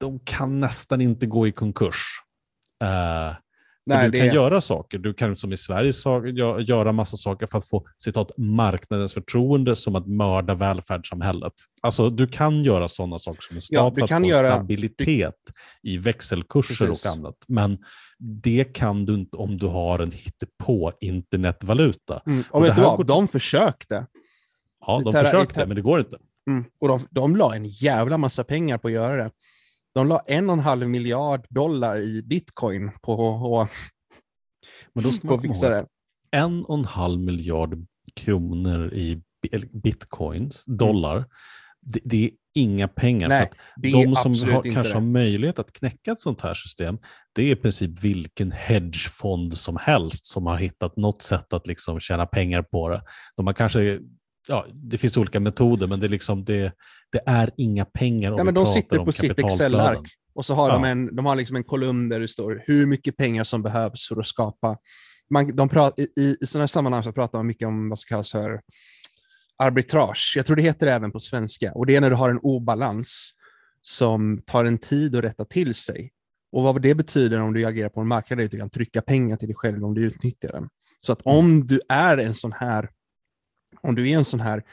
[0.00, 2.04] de kan nästan inte gå i konkurs.
[2.84, 3.36] Uh,
[3.88, 4.98] Nej, du kan göra saker.
[4.98, 5.92] Du kan som i Sverige
[6.62, 11.52] göra massa saker för att få citat, marknadens förtroende som att mörda välfärdssamhället.
[11.82, 14.50] Alltså, du kan göra sådana saker som en stat ja, för att få göra...
[14.50, 15.34] stabilitet
[15.82, 15.90] du...
[15.90, 17.06] i växelkurser Precis.
[17.06, 17.36] och annat.
[17.48, 17.78] Men
[18.18, 22.22] det kan du inte om du har en hittepå internetvaluta.
[22.26, 22.44] Mm.
[22.50, 23.06] Och, och vet du vad?
[23.06, 24.06] De försökte.
[24.86, 26.18] Ja, de försökte, men det går inte.
[26.50, 26.64] Mm.
[26.80, 29.30] Och de, de la en jävla massa pengar på att göra det.
[29.94, 33.68] De la en och en halv miljard dollar i bitcoin på, på,
[34.92, 35.86] Men då ska man fixa det.
[36.30, 39.22] en och en halv miljard kronor i
[39.72, 41.24] bitcoins, dollar,
[41.80, 43.26] det, det är inga pengar.
[43.28, 43.38] för Mm.
[43.38, 43.50] Nej,
[43.88, 44.94] är de som har, kanske det.
[44.94, 46.98] har möjlighet att knäcka ett sånt här system,
[47.32, 52.00] det är i princip vilken hedgefond som helst som har hittat något sätt att liksom
[52.00, 53.02] tjäna pengar på det.
[53.36, 53.98] De har kanske,
[54.48, 56.72] ja, det finns olika metoder, men det är, liksom, det,
[57.12, 59.38] det är inga pengar om Nej, men de pratar sitter på sitt.
[59.38, 60.88] Excel-ark och så har de, Ja.
[60.90, 64.20] en, de har liksom en kolumn där det står hur mycket pengar som behövs för
[64.20, 64.76] att skapa.
[65.30, 68.06] Man, de prat, i, I sådana här sammanhang så pratar man mycket om vad som
[68.08, 68.60] kallas för
[69.56, 70.32] arbitrage.
[70.36, 71.72] Jag tror det heter det även på svenska.
[71.72, 73.34] Och det är när du har en obalans
[73.82, 76.10] som tar en tid att rätta till sig.
[76.52, 79.02] Och vad det betyder om du agerar på en marknad är att du kan trycka
[79.02, 80.68] pengar till dig själv om du utnyttjar den.
[81.00, 82.90] Så att om du är en sån här,
[83.80, 84.64] om du är en sån här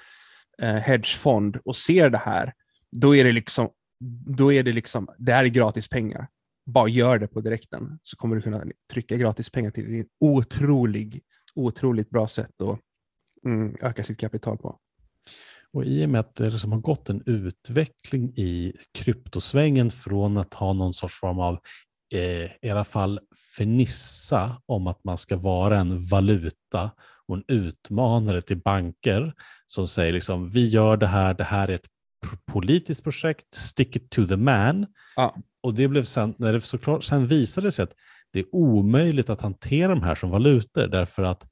[0.61, 2.53] eh, hedgefond och ser det här,
[2.91, 3.69] då är det liksom,
[4.27, 6.27] då är det liksom, det här är gratis pengar.
[6.65, 9.91] Bara gör det på direkten så kommer du kunna trycka gratis pengar till dig.
[9.93, 11.21] Det är ett otrolig,
[11.55, 12.79] otroligt bra sätt att
[13.45, 14.79] mm, öka sitt kapital på.
[15.73, 20.53] Och i och med att det liksom har gått en utveckling i kryptosvängen från att
[20.53, 21.59] ha någon sorts form av
[22.13, 23.19] eh, i alla fall
[23.57, 26.91] fernissa om att man ska vara en valuta
[27.27, 29.33] och en utmanare till banker
[29.67, 31.87] som säger liksom vi gör det här, det här är ett
[32.51, 34.85] politiskt projekt, stick it to the man.
[35.15, 35.35] Ja.
[35.63, 37.93] Och det blev sen, när det såklart, sen visade det sig att
[38.33, 41.43] det är omöjligt att hantera de här som valutor därför att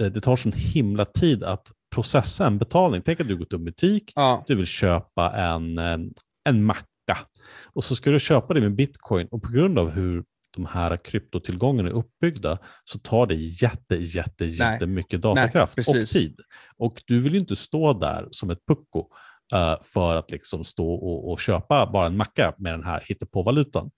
[0.00, 3.02] eh, det tar sån himla tid att processa en betalning.
[3.04, 5.98] Tänk att du går till en butik, Ja, du vill köpa en, eh,
[6.44, 7.18] en macka
[7.62, 11.04] och så ska du köpa det med bitcoin och på grund av hur de här
[11.04, 16.10] kryptotillgångarna är uppbyggda så tar det jätte, jätte, jättemycket datakraft och precis.
[16.10, 16.40] tid.
[16.76, 19.08] Och du vill ju inte stå där som ett pucko
[19.54, 23.90] eh, för att liksom stå och, och köpa bara en macka med den här hittepåvalutan.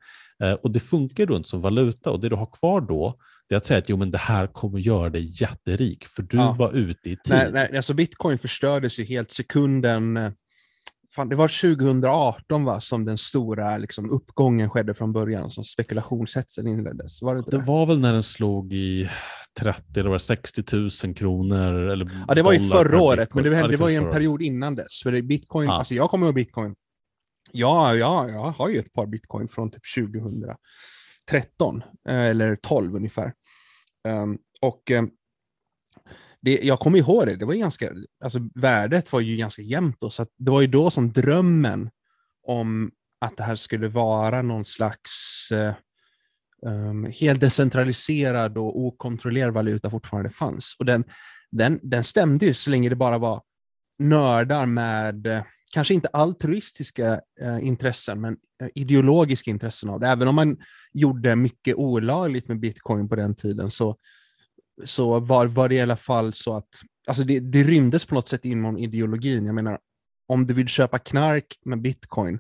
[0.45, 3.55] Uh, och det funkar då inte som valuta och det du har kvar då det
[3.55, 6.57] är att säga att jo, men det här kommer göra dig jätterik för du Ja.
[6.59, 7.21] var ute i tid.
[7.27, 10.16] nej, nej, alltså bitcoin förstördes ju helt sekunden.
[11.17, 16.67] Fan, det var 2018 va, som den stora liksom, uppgången skedde från början, som spekulationshetsen
[16.67, 17.23] inleddes.
[17.23, 17.59] Var det Det det?
[17.65, 19.09] var väl när den slog i
[19.61, 20.63] 30 eller var det 60
[21.05, 21.73] 000 kronor.
[21.75, 24.43] Eller Ja, det var ju förra året, men det, var- det var ju en period
[24.43, 25.03] innan dess.
[25.03, 25.75] För bitcoin, Ja.
[25.75, 26.75] alltså jag kommer ihåg bitcoin.
[27.53, 33.33] Ja, ja, jag har ju ett par bitcoin från typ 2013, eh, eller 12 ungefär.
[34.09, 35.05] Ehm, och eh,
[36.47, 37.93] det, jag kommer ihåg det, det var ju ganska,
[38.25, 41.91] alltså värdet var ju ganska jämnt då, så att det var ju då som drömmen
[42.47, 45.75] om att det här skulle vara någon slags eh,
[46.63, 50.77] um, helt decentraliserad och okontrollerad valuta fortfarande fanns.
[50.79, 51.05] Och den,
[51.51, 53.43] den, den stämde ju så länge det bara var
[53.99, 60.09] nördar med, eh, kanske inte altruistiska eh, intressen, men eh, ideologiska intressen av det.
[60.09, 60.57] Även om man
[60.93, 63.97] gjorde mycket olagligt med bitcoin på den tiden så,
[64.85, 66.69] så var, var det i alla fall så att
[67.07, 69.47] alltså det, det rymdes på något sätt inom ideologin.
[69.47, 69.79] Jag menar,
[70.29, 72.39] om du vill köpa knark med bitcoin,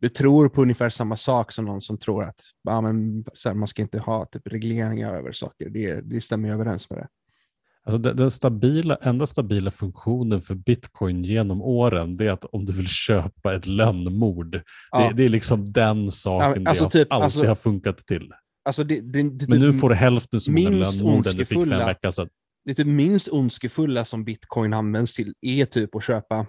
[0.00, 3.68] du tror på ungefär samma sak som någon som tror att ja, men, här, man
[3.68, 5.70] ska inte ha typ, regleringar över saker.
[5.70, 7.08] Det, det stämmer ju överens med det.
[7.84, 12.64] Alltså den, den stabila, enda stabila funktionen för bitcoin genom åren det är att om
[12.64, 14.62] du vill köpa ett lönnmord.
[14.90, 15.08] Ja.
[15.08, 18.32] Det, det är liksom den saken alltså det typ, alltid alltså- har funkat till.
[18.62, 21.36] Alltså det, det, det, Men nu typ- får du hälften så många minst lönnmord än
[21.36, 22.28] du fick för en vecka sedan.
[22.64, 26.46] det typ minst ondskefulla som bitcoin används till är typ att köpa,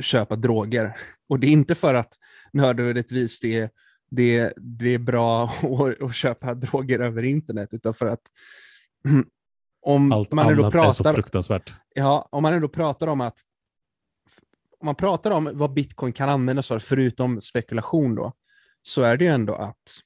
[0.00, 0.96] köpa droger.
[1.28, 2.12] Och det är inte för att
[2.52, 3.72] nödvändigtvis det,
[4.10, 8.20] det, det är bra att, att köpa droger över internet, utan för att
[9.82, 11.72] om Allt man ändå annat är så pratar, fruktansvärt.
[11.94, 13.38] ja, om man ändå pratar om att
[14.80, 18.32] om man pratar om vad bitcoin kan användas för, förutom spekulation då,
[18.82, 20.00] så är det ju ändå att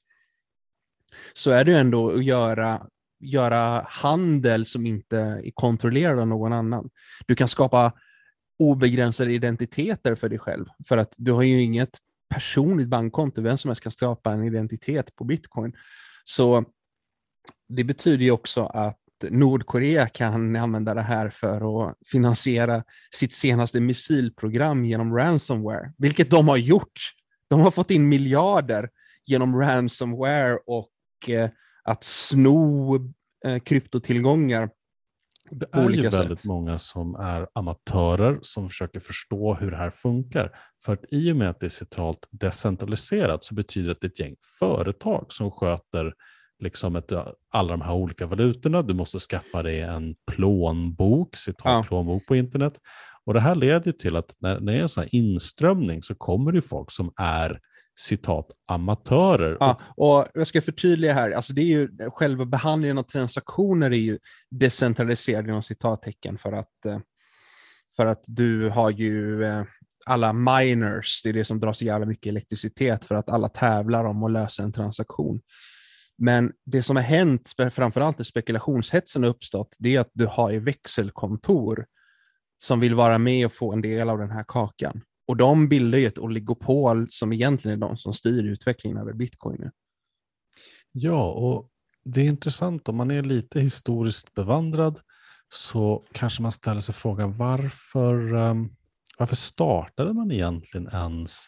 [1.33, 2.87] så är det ju ändå att göra,
[3.19, 6.89] göra handel som inte är kontrollerad av någon annan.
[7.25, 7.93] Du kan skapa
[8.59, 11.97] obegränsade identiteter för dig själv, för att du har ju inget
[12.29, 15.73] personligt bankkonto, vem som helst kan skapa en identitet på bitcoin.
[16.23, 16.65] Så
[17.69, 18.99] det betyder ju också att
[19.29, 22.83] Nordkorea kan använda det här för att finansiera
[23.15, 26.99] sitt senaste missilprogram genom ransomware, vilket de har gjort.
[27.47, 28.89] De har fått in miljarder
[29.25, 30.89] genom ransomware och
[31.83, 32.95] att sno
[33.45, 34.69] eh, kryptotillgångar
[35.51, 36.45] Det är ju väldigt sätt.
[36.45, 40.51] många som är amatörer som försöker förstå hur det här funkar.
[40.85, 44.07] För att i och med att det är centralt decentraliserat så betyder det att det
[44.07, 46.13] är ett gäng företag som sköter
[46.59, 47.11] liksom ett,
[47.51, 48.81] alla de här olika valutorna.
[48.81, 51.83] Du måste skaffa dig en plånbok, citat Ja.
[51.87, 52.79] plånbok på internet.
[53.25, 56.15] Och det här leder till att när, när det är en sån här inströmning så
[56.15, 57.59] kommer det folk som är
[57.95, 59.57] citat amatörer.
[59.59, 63.97] Ja, och jag ska förtydliga här, alltså det är ju, själva behandlingen av transaktioner är
[63.97, 64.19] ju
[64.51, 66.99] decentraliserad inom citattecken för att, eh,
[67.95, 69.63] för att du har ju eh,
[70.05, 74.05] alla miners, det är det som drar så jävla mycket elektricitet för att alla tävlar
[74.05, 75.41] om att lösa en transaktion.
[76.17, 80.53] Men det som har hänt, framförallt när spekulationshetsen har uppstått, det är att du har
[80.53, 81.85] växelkontor
[82.57, 85.01] som vill vara med och få en del av den här kakan.
[85.25, 89.57] Och de bildar ju ett oligopol som egentligen är de som styr utvecklingen över bitcoin.
[89.59, 89.71] Nu.
[90.91, 91.69] Ja, och
[92.05, 94.99] det är intressant om man är lite historiskt bevandrad
[95.53, 98.75] så kanske man ställer sig frågan varför, um,
[99.17, 101.47] varför startade man egentligen ens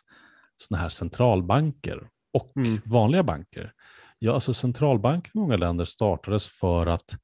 [0.58, 2.82] sådana här centralbanker och mm.
[2.86, 3.74] vanliga banker?
[4.20, 7.18] Ja, alltså centralbanker i många länder startades för att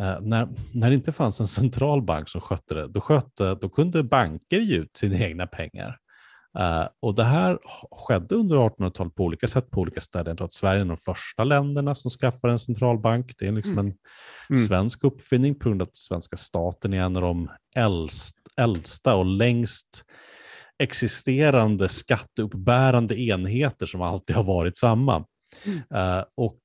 [0.00, 4.02] eh, när, när det inte fanns en centralbank som skötte det, då, skötte, då kunde
[4.02, 5.98] banker ge ut sina egna pengar.
[6.58, 7.58] Uh, och det här
[7.90, 10.26] skedde under 1800-talet på olika sätt på olika ställen.
[10.26, 13.32] Jag tror att Sverige är de första länderna som skaffade en centralbank.
[13.38, 13.86] Det är liksom mm.
[13.86, 14.66] en mm.
[14.66, 19.26] svensk uppfinning på grund av att svenska staten är en av de äldst, äldsta och
[19.26, 20.04] längst
[20.78, 25.24] existerande skatteuppbärande enheter som alltid har varit samma.
[25.64, 25.78] Mm.
[25.78, 26.60] Uh, och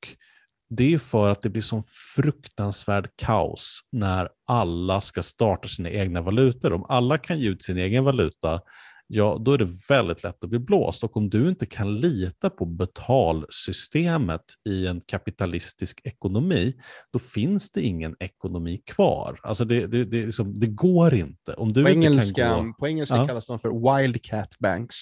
[0.73, 1.83] det är för att det blir sån
[2.15, 6.73] fruktansvärd kaos när alla ska starta sina egna valutor.
[6.73, 8.61] Om alla kan ge ut sin egen valuta,
[9.07, 11.03] ja då är det väldigt lätt att bli blåst.
[11.03, 16.73] Och om du inte kan lita på betalsystemet i en kapitalistisk ekonomi,
[17.13, 19.39] då finns det ingen ekonomi kvar.
[19.43, 21.53] Alltså det, det, det, liksom, det går inte.
[21.53, 22.73] Om du på, inte engelska, kan gå...
[22.73, 23.27] på engelska ja.
[23.27, 24.97] kallas de för wildcat banks.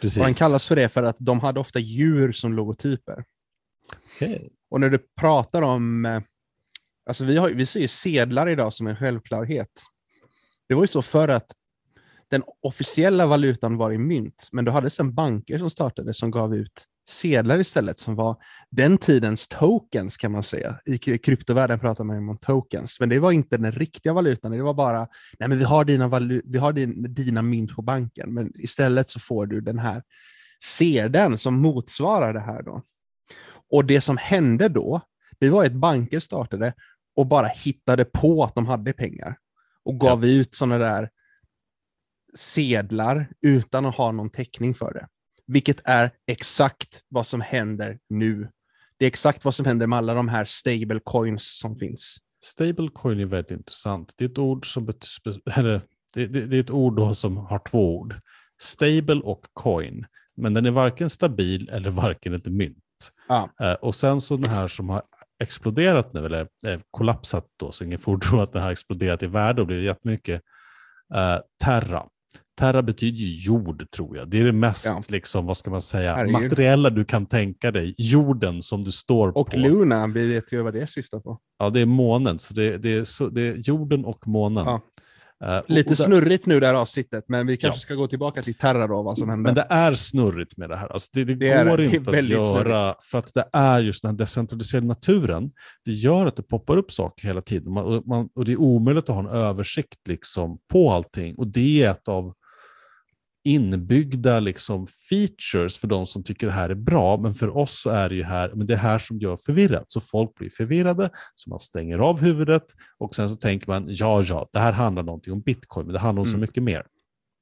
[0.00, 0.18] Precis.
[0.18, 3.24] Och den kallas för det för att de hade ofta djur som logotyper.
[4.16, 4.48] Okay.
[4.72, 6.22] Och när du pratar om, eh,
[7.06, 9.68] alltså vi, har, vi ser ju sedlar idag som en självklarhet.
[10.68, 11.46] Det var ju så för att
[12.30, 16.54] den officiella valutan var i mynt, men du hade sen banker som startade som gav
[16.54, 18.36] ut sedlar istället som var
[18.70, 20.80] den tidens tokens kan man säga.
[20.84, 24.52] I kryptovärlden pratar man om tokens, men det var inte den riktiga valutan.
[24.52, 25.08] Det var bara,
[25.38, 29.10] nej men vi har dina, valu vi har din, dina mynt på banken, men istället
[29.10, 30.02] så får du den här
[30.64, 32.82] sedeln som motsvarar det här då.
[33.72, 35.00] Och det som hände då,
[35.38, 36.74] det var att banker startade
[37.16, 39.36] och bara hittade på att de hade pengar
[39.84, 40.32] och gav ja.
[40.32, 41.10] ut sådana där
[42.34, 45.08] sedlar utan att ha någon täckning för det.
[45.46, 48.48] Vilket är exakt vad som händer nu.
[48.96, 52.16] Det är exakt vad som händer med alla de här stable coins som finns.
[52.44, 54.14] Stablecoin är väldigt intressant.
[54.16, 54.88] Det är ett ord som,
[55.56, 55.80] eller,
[56.14, 58.20] det, det, det är ett ord som har två ord.
[58.60, 60.06] Stable och coin.
[60.36, 62.78] Men den är varken stabil eller varken ett mynt.
[63.26, 63.74] Ah.
[63.74, 65.02] Och sen så den här som har
[65.42, 69.60] exploderat nu, eller eh, kollapsat då, så ingen tro att den har exploderat i värde
[69.60, 70.42] och blivit jättemycket.
[71.14, 72.02] Eh, Terra.
[72.58, 74.28] Terra betyder ju jord tror jag.
[74.30, 75.02] Det är det mest, ja.
[75.08, 76.32] liksom, vad ska man säga, Herregud.
[76.32, 77.94] materiella du kan tänka dig.
[77.98, 79.40] Jorden som du står och på.
[79.40, 81.38] Och Luna, vi vet ju vad det syftar på.
[81.58, 82.38] Ja, det är månen.
[82.38, 84.64] Så det, det, är, så, det är jorden och månen.
[84.66, 84.80] Ja.
[85.46, 87.80] Uh, Lite snurrigt nu det här avsnittet, men vi kanske ja.
[87.80, 89.42] ska gå tillbaka till Terra då, vad som hände.
[89.42, 90.92] Men det är snurrigt med det här.
[90.92, 93.04] Alltså det, det, det går inte att göra, snurrigt.
[93.04, 95.50] för att det är just den här decentraliserade naturen.
[95.84, 97.72] Det gör att det poppar upp saker hela tiden.
[97.72, 101.34] Man, och, man, och det är omöjligt att ha en översikt liksom på allting.
[101.34, 102.32] Och det är ett av
[103.44, 107.90] inbyggda liksom features för de som tycker det här är bra, men för oss så
[107.90, 109.84] är det ju här, men det här som gör förvirrat.
[109.92, 112.64] Så folk blir förvirrade, så man stänger av huvudet
[112.98, 115.98] och sen så tänker man, ja, ja, det här handlar någonting om bitcoin, men det
[115.98, 116.40] handlar om mm.
[116.40, 116.86] så mycket mer.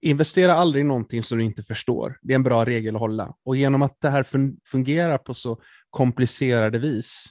[0.02, 2.18] Investera aldrig i någonting som du inte förstår.
[2.22, 3.34] Det är en bra regel att hålla.
[3.44, 4.26] Och genom att det här
[4.70, 5.60] fungerar på så
[5.90, 7.26] komplicerade vis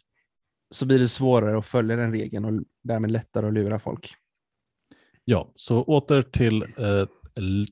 [0.71, 4.13] så blir det svårare att följa den regeln och därmed lättare att lura folk.
[5.25, 7.05] Ja, så åter till eh,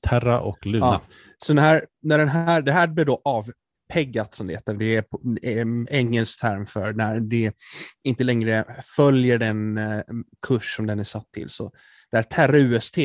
[0.01, 0.85] Terra och Luna.
[0.85, 1.01] Ja.
[1.37, 4.95] Så när, här, när den här, det här blir då avpeggat som det heter, det
[4.95, 7.53] är en engelsk term för när det
[8.03, 9.79] inte längre följer den
[10.47, 11.49] kurs som den är satt till.
[11.49, 11.71] Så
[12.11, 12.97] där Terra UST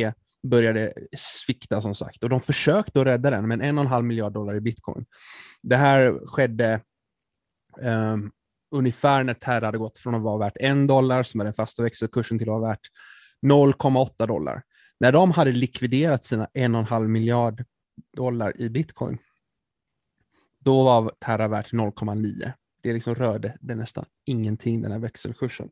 [0.42, 4.04] började svikta som sagt och de försökte att rädda den men en och en halv
[4.04, 5.04] miljard dollar i bitcoin.
[5.62, 6.80] Det här skedde
[7.80, 8.30] um,
[8.72, 11.82] ungefär när Terra hade gått från att vara värt en dollar, som är den fasta
[11.82, 12.80] växelkursen, till att vara värt
[13.46, 14.62] 0,8 dollar.
[15.02, 17.64] När de hade likviderat sina en och en halv miljard
[18.16, 19.18] dollar i bitcoin,
[20.58, 22.52] då var Terra värt 0,9.
[22.82, 25.70] Det liksom rörde det nästan ingenting, den här växelkursen.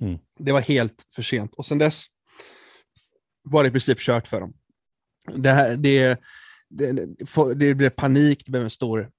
[0.00, 0.18] Mm.
[0.38, 1.54] Det var helt för sent.
[1.54, 2.04] Och sen dess
[3.42, 4.54] var det i princip kört för dem.
[5.34, 6.20] Det, här, det,
[6.68, 6.92] det,
[7.54, 9.10] det blev panik, det blev en stor,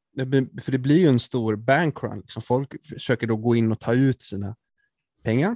[0.61, 2.19] för det blir ju en stor bankrun.
[2.19, 4.55] Liksom folk försöker då gå in och ta ut sina
[5.23, 5.55] pengar.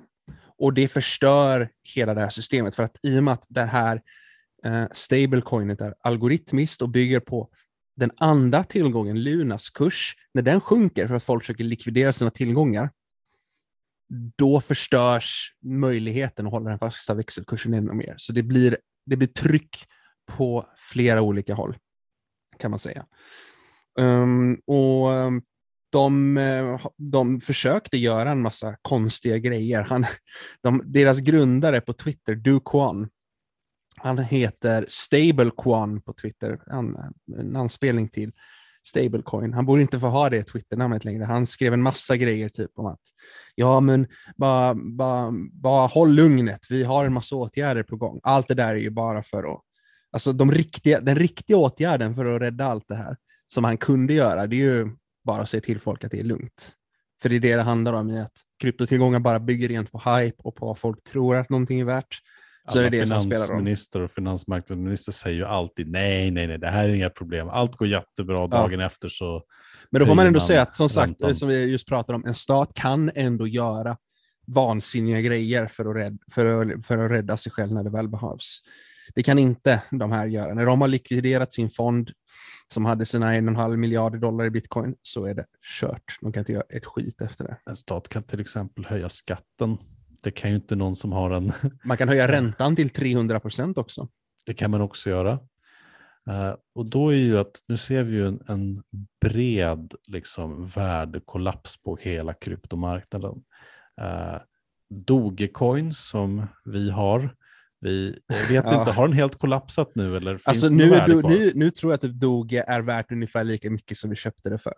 [0.62, 4.02] Och det förstör hela det här systemet, för att i och med att det här
[4.66, 7.50] eh, stablecoinet är algoritmiskt och bygger på
[7.96, 12.90] den andra tillgången, Lunas kurs, när den sjunker för att folk försöker likvidera sina tillgångar,
[14.36, 18.16] då förstörs möjligheten att hålla den fasta växelkursen ännu mer.
[18.18, 19.78] Så det blir, det blir tryck
[20.26, 21.78] på flera olika håll,
[22.58, 23.06] kan man säga.
[24.00, 25.42] Um, och um,
[25.92, 29.82] de, eh, de försökte göra en massa konstiga grejer.
[29.82, 30.06] Han,
[30.64, 33.10] de, deras grundare på Twitter, Du Kwan,
[33.98, 36.98] han heter Stablecoin på Twitter, en,
[37.38, 38.32] en anspelning till
[38.88, 39.54] stablecoin.
[39.54, 41.24] Han borde inte få ha det Twitternamnet längre.
[41.24, 43.02] Han skrev en massa grejer typ om att
[43.56, 46.60] ja, men bara, bara, bara håll lugnet.
[46.70, 48.20] Vi har en massa åtgärder på gång.
[48.24, 49.62] Allt det där är ju bara för att,
[50.12, 54.14] alltså de riktiga, den riktiga åtgärden för att rädda allt det här som han kunde
[54.14, 54.90] göra, det är ju
[55.24, 56.72] bara säga till folk att det är lugnt.
[57.22, 60.38] För det är det det handlar om i att kryptotillgångar bara bygger rent på hype
[60.38, 62.20] och på vad folk tror att någonting är värt.
[62.68, 66.68] Så Alla är det det finansminister och finansmarknadsminister säger ju alltid nej, nej, nej, det
[66.68, 67.50] här är inga problem.
[67.50, 68.86] Allt går jättebra dagen ja.
[68.86, 69.44] efter så.
[69.90, 71.36] Men då får man ändå man säga att som sagt, räntan.
[71.36, 73.98] som vi just pratade om, en stat kan ändå göra
[74.48, 78.10] vansinniga grejer för att, rädda, för, att, för att rädda sig själv när det väl
[78.10, 78.62] behövs.
[79.16, 80.54] Det kan inte de här göra.
[80.54, 82.12] När de har likviderat sin fond
[82.72, 85.46] som hade sina 1,5 miljarder dollar i bitcoin så är det
[85.80, 86.18] kört.
[86.22, 87.58] De kan inte göra ett skit efter det.
[87.66, 89.78] En stat kan till exempel höja skatten
[90.22, 91.52] det kan ju inte någon som har en...
[91.84, 94.08] Man kan höja räntan till 300 procent också.
[94.46, 95.32] Det kan man också göra.
[96.30, 98.84] Uh, och då är ju att, nu ser vi ju en, en
[99.22, 103.44] bred liksom, värdekollaps på hela kryptomarknaden.
[104.02, 104.38] Uh,
[104.90, 107.36] Dogecoin som vi har,
[107.82, 108.16] vi
[108.50, 108.80] vet ja.
[108.80, 112.06] inte, har den helt kollapsat nu eller finns alltså, nu, är, nu, nu tror jag
[112.06, 114.74] att Doge är värt ungefär lika mycket som vi köpte det för.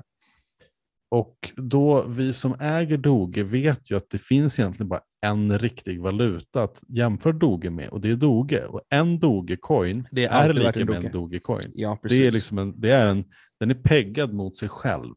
[1.11, 6.01] Och då vi som äger Doge vet ju att det finns egentligen bara en riktig
[6.01, 8.65] valuta att jämföra Doge med och det är Doge.
[8.65, 11.71] Och en Dogecoin det är, är lika med en Dogecoin.
[11.73, 13.25] Ja, det är liksom en, det är en,
[13.59, 15.13] den är peggad mot sig själv.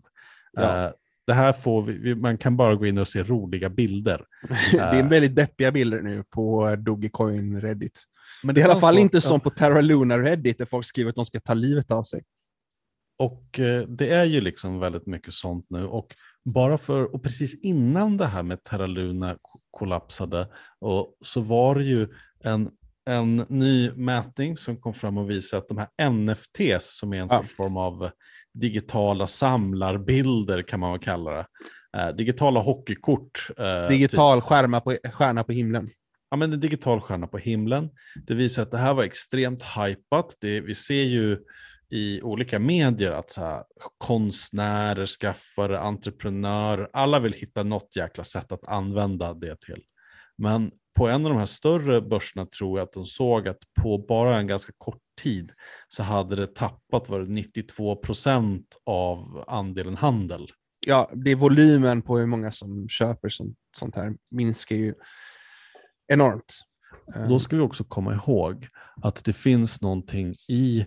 [0.53, 0.87] Ja.
[0.87, 0.93] Uh,
[1.27, 4.25] det här får vi, man kan bara gå in och se roliga bilder.
[4.73, 8.01] det är uh, väldigt deppiga bilder nu på Dogecoin Reddit.
[8.43, 10.87] Men det är i alla fall så, inte som på Terra Luna Reddit där folk
[10.87, 12.23] skriver att de ska ta livet av sig.
[13.19, 15.87] Och eh, det är ju liksom väldigt mycket sånt nu.
[15.87, 19.37] Och bara för, och precis innan det här med Terra Luna
[19.71, 22.09] kollapsade, och så var det ju
[22.45, 22.71] en,
[23.07, 27.29] en ny mätning som kom fram och visade att de här NFTs, som är en
[27.31, 27.43] ja.
[27.43, 28.11] form av
[28.61, 31.47] digitala samlarbilder kan man väl kalla det,
[31.97, 33.51] eh, digitala hockeykort.
[33.59, 34.49] Eh, Digital typ.
[34.49, 35.89] skärma på, stjärna på himlen.
[36.31, 37.91] Ja, men en digital stjärna på himlen.
[38.27, 40.37] Det visar att det här var extremt hypat.
[40.41, 41.39] Det, vi ser ju
[41.91, 43.65] i olika medier att så här,
[43.99, 49.83] konstnärer, skaffare, entreprenörer, alla vill hitta något jäkla sätt att använda det till.
[50.39, 53.99] Men på en av de här större börserna tror jag att de såg att på
[53.99, 55.53] bara en ganska kort tid
[55.89, 60.51] så hade det tappat var det 92 procent av andelen handel.
[60.81, 64.95] Ja, det är volymen på hur många som köper sånt, sånt här minskar ju
[66.13, 66.61] enormt.
[67.29, 68.69] Då ska vi också komma ihåg
[69.03, 70.87] att det finns någonting i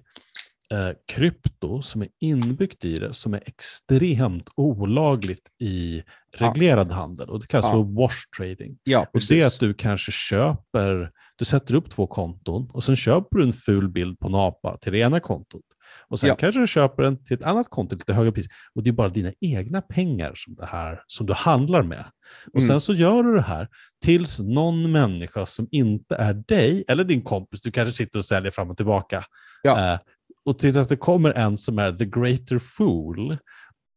[0.72, 6.04] eh, krypto som är inbyggt i det som är extremt olagligt i
[6.38, 6.96] reglerad ja.
[6.96, 7.72] handel och det kallas ja.
[7.72, 8.78] för wash trading.
[8.84, 12.96] Ja, och det är att du kanske köper, du sätter upp två konton och sen
[12.96, 15.66] köper du en ful bild på en apa till det ena kontot.
[16.08, 16.36] Och sen ja.
[16.36, 18.48] kanske du köper den till ett annat konto till lite högre pris.
[18.76, 22.06] Och det är bara dina egna pengar som, det här, som du handlar med.
[22.54, 22.68] Och mm.
[22.68, 23.68] sen så gör du det här
[24.06, 28.52] tills någon människa som inte är dig eller din kompis, du kanske sitter och säljer
[28.52, 29.24] fram och tillbaka,
[29.64, 29.94] ja.
[29.94, 30.00] eh,
[30.46, 33.38] och tills det kommer en som är the greater fool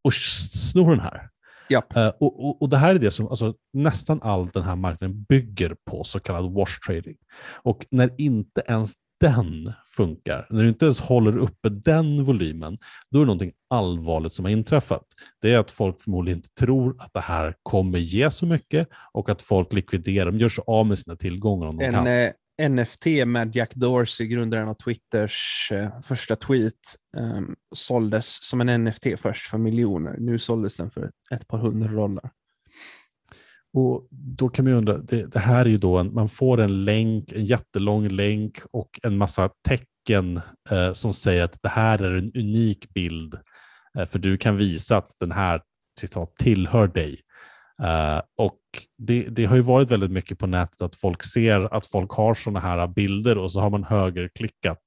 [0.04, 1.28] och snor den här.
[1.70, 1.96] Yep.
[1.96, 5.22] Uh, och, och, och, det här är det som alltså, nästan all den här marknaden
[5.28, 7.16] bygger på, så kallad wash trading.
[7.62, 12.78] Och när inte ens den funkar, när du inte ens håller uppe den volymen,
[13.10, 15.04] då är det någonting allvarligt som har inträffat.
[15.40, 19.28] Det är att folk förmodligen inte tror att det här kommer ge så mycket och
[19.28, 22.04] att folk likviderar, de gör sig av med sina tillgångar om de en, kan.
[22.68, 26.74] NFT med Jack Dorsey, grundaren av Twitters eh, första tweet,
[27.16, 27.40] eh,
[27.74, 30.16] såldes som en NFT först för miljoner.
[30.18, 32.30] Nu såldes den för ett, ett par hundra dollar.
[33.74, 36.84] Och Då kan man undra, det, det, här är ju då en, man får en
[36.84, 40.40] länk, en jättelång länk och en massa tecken
[40.70, 43.34] eh, som säger att det här är en unik bild.
[43.98, 45.62] Eh, för du kan visa att den här
[46.00, 47.20] citat tillhör dig.
[47.80, 48.58] Uh, och
[48.98, 52.34] det, det, har ju varit väldigt mycket på nätet att folk ser att folk har
[52.34, 54.82] sådana här bilder och så har man högerklickat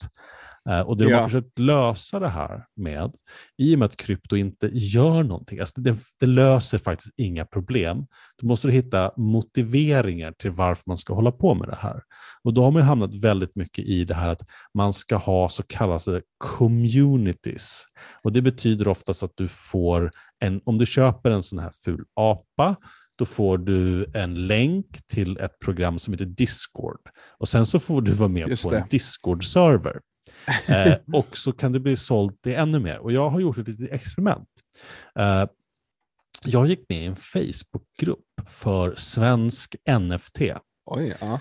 [0.85, 1.17] och det de Ja.
[1.17, 3.11] har försökt lösa det här med,
[3.57, 8.05] i och med att krypto inte gör någonting, alltså det, det löser faktiskt inga problem,
[8.41, 12.01] då måste du hitta motiveringar till varför man ska hålla på med det här.
[12.43, 14.41] Och då har man hamnat väldigt mycket i det här att
[14.73, 17.83] man ska ha så kallade communities.
[18.23, 22.03] Och det betyder oftast att du får en, om du köper en sån här ful
[22.15, 22.75] apa,
[23.17, 26.99] då får du en länk till ett program som heter Discord.
[27.37, 28.77] Och sen så får du vara med Just på det.
[28.77, 29.99] en Discord-server.
[30.67, 32.97] Eh, och så kan det bli sålt det ännu mer.
[32.97, 34.49] Och jag har gjort ett litet experiment.
[35.19, 35.45] Eh,
[36.43, 40.41] jag gick med i en Facebookgrupp för svensk NFT.
[40.85, 41.39] Oj, ja.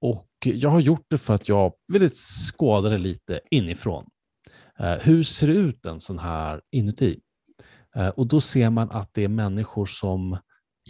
[0.00, 4.04] Och jag har gjort det för att jag ville skåda det lite inifrån.
[4.78, 7.20] Eh, hur ser det ut en sån här inuti?
[7.96, 10.38] Eh, och då ser man att det är människor som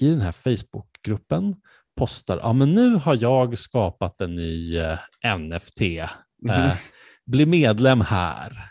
[0.01, 1.57] i den här Facebookgruppen
[1.97, 4.99] postar, ja men nu har jag skapat en ny eh,
[5.39, 5.81] NFT.
[5.81, 6.09] Eh,
[6.45, 6.71] Mhm.
[7.27, 8.71] Bli medlem här.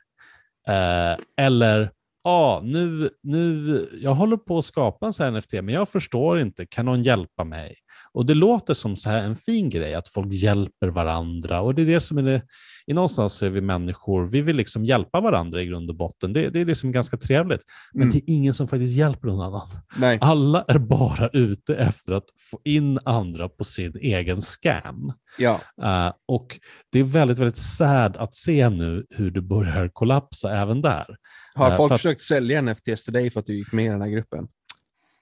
[0.68, 1.91] Eh, eller,
[2.24, 6.65] ja nu, nu, jag håller på att skapa en sån NFT, men jag förstår inte,
[6.65, 7.76] kan någon hjälpa mig?
[8.13, 11.61] Och det låter som så här en fin grej, att folk hjälper varandra.
[11.61, 12.41] Och det är det som är det,
[12.88, 16.34] i någonstans är vi människor, vi vill liksom hjälpa varandra i grund och botten.
[16.34, 17.61] Det, det är liksom ganska trevligt.
[17.93, 18.11] Men Mm.
[18.11, 19.67] det är ingen som faktiskt hjälper någon annan.
[19.97, 20.17] Nej.
[20.22, 25.13] Alla är bara ute efter att få in andra på sin egen scam.
[25.38, 25.59] Ja.
[25.84, 26.59] Eh, och
[26.91, 31.15] det är väldigt, väldigt sad att se nu hur det börjar kollapsa även där.
[31.56, 33.89] Har Eh, folk att- försökt sälja NFTs till dig för att du gick med i
[33.89, 34.47] den här gruppen?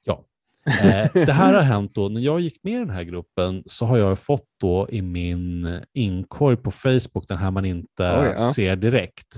[0.03, 0.25] Ja.
[0.83, 3.85] Eh, det här har hänt då, när jag gick med i den här gruppen så
[3.85, 8.53] har jag fått då i min inkorg på Facebook, den här man inte Oj, ja.
[8.55, 9.35] ser direkt.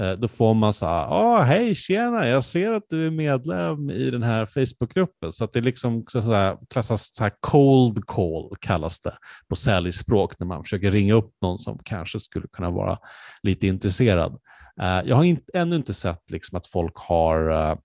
[0.00, 3.90] Eh, då får man så här, ah, hej tjena, jag ser att du är medlem
[3.90, 5.32] i den här Facebookgruppen.
[5.32, 9.14] Så att det är liksom så här, klassas så här cold call kallas det
[9.48, 12.98] på säljspråk när man försöker ringa upp någon som kanske skulle kunna vara
[13.42, 14.38] lite intresserad.
[14.80, 17.76] Eh, jag har inte, ännu inte sett liksom att folk har eh,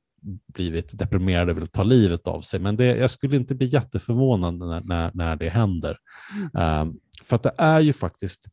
[0.54, 4.58] blivit deprimerade och vill ta livet av sig, men det, jag skulle inte bli jätteförvånad
[4.58, 5.98] när, när, när det händer.
[6.54, 8.46] Um, för att det är ju faktiskt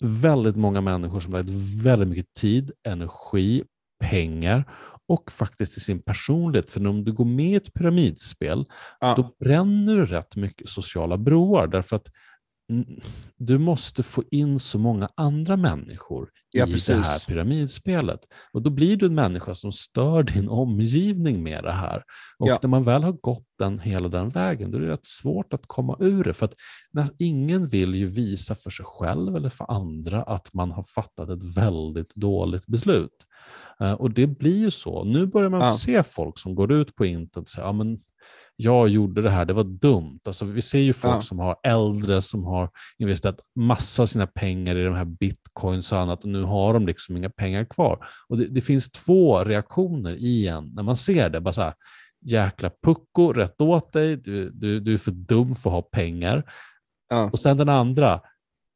[0.00, 1.50] väldigt många människor som har lagt
[1.84, 3.64] väldigt mycket tid, energi,
[4.00, 4.64] pengar
[5.08, 6.70] och faktiskt i sin personlighet.
[6.70, 8.64] För om du går med i ett pyramidspel,
[9.00, 9.14] Ja.
[9.16, 11.66] då bränner du rätt mycket sociala broar.
[11.66, 12.08] Därför att
[12.70, 13.00] mm,
[13.36, 16.86] du måste få in så många andra människor Ja, i precis.
[16.88, 18.20] det här pyramidspelet.
[18.52, 22.02] Och då blir du en människa som stör din omgivning med det här.
[22.38, 22.58] Och Ja.
[22.62, 25.66] när man väl har gått den hela den vägen, då är det rätt svårt att
[25.66, 26.34] komma ur det.
[26.34, 26.54] För att
[26.92, 31.28] när, ingen vill ju visa för sig själv eller för andra att man har fattat
[31.30, 33.10] ett väldigt dåligt beslut.
[33.80, 35.04] Eh, och det blir ju så.
[35.04, 35.72] Nu börjar man Ja.
[35.76, 37.98] se folk som går ut på internet och säger, ja men
[38.60, 40.18] jag gjorde det här, det var dumt.
[40.26, 41.20] Alltså, vi ser ju folk Ja.
[41.20, 45.98] som har äldre som har investerat massa av sina pengar i de här bitcoins och
[45.98, 47.98] annat och nu har de liksom inga pengar kvar.
[48.28, 51.40] Och det, det finns två reaktioner i en när man ser det.
[51.40, 51.74] Bara så här,
[52.26, 56.42] jäkla pucko, rätt åt dig, du, du, du är för dum för att ha pengar.
[57.10, 57.30] Ja.
[57.32, 58.20] Och sen den andra,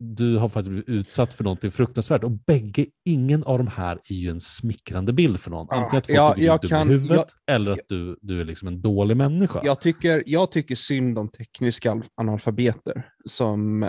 [0.05, 2.25] du har faktiskt blivit utsatt för någonting fruktansvärt.
[2.25, 5.67] Och bägge, ingen av de här är ju en smickrande bild för någon.
[5.71, 8.19] Ja, Antingen att folk jag- du är jag dum kan- i huvudet eller att du,
[8.23, 9.61] du är liksom en dålig människa.
[9.65, 13.83] Jag, tycker, jag tycker synd om tekniska al- analfabeter som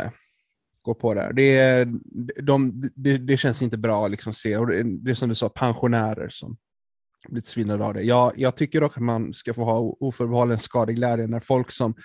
[0.84, 1.34] går på det här.
[1.34, 1.86] Det,
[2.42, 4.58] de, det, det känns inte bra att liksom se.
[4.58, 6.58] Och det, det är som du sa, pensionärer som
[7.30, 8.02] blivit svindlade av det.
[8.02, 11.96] Jag, jag tycker dock att man ska få ha oförbehållen skadeglädje när folk som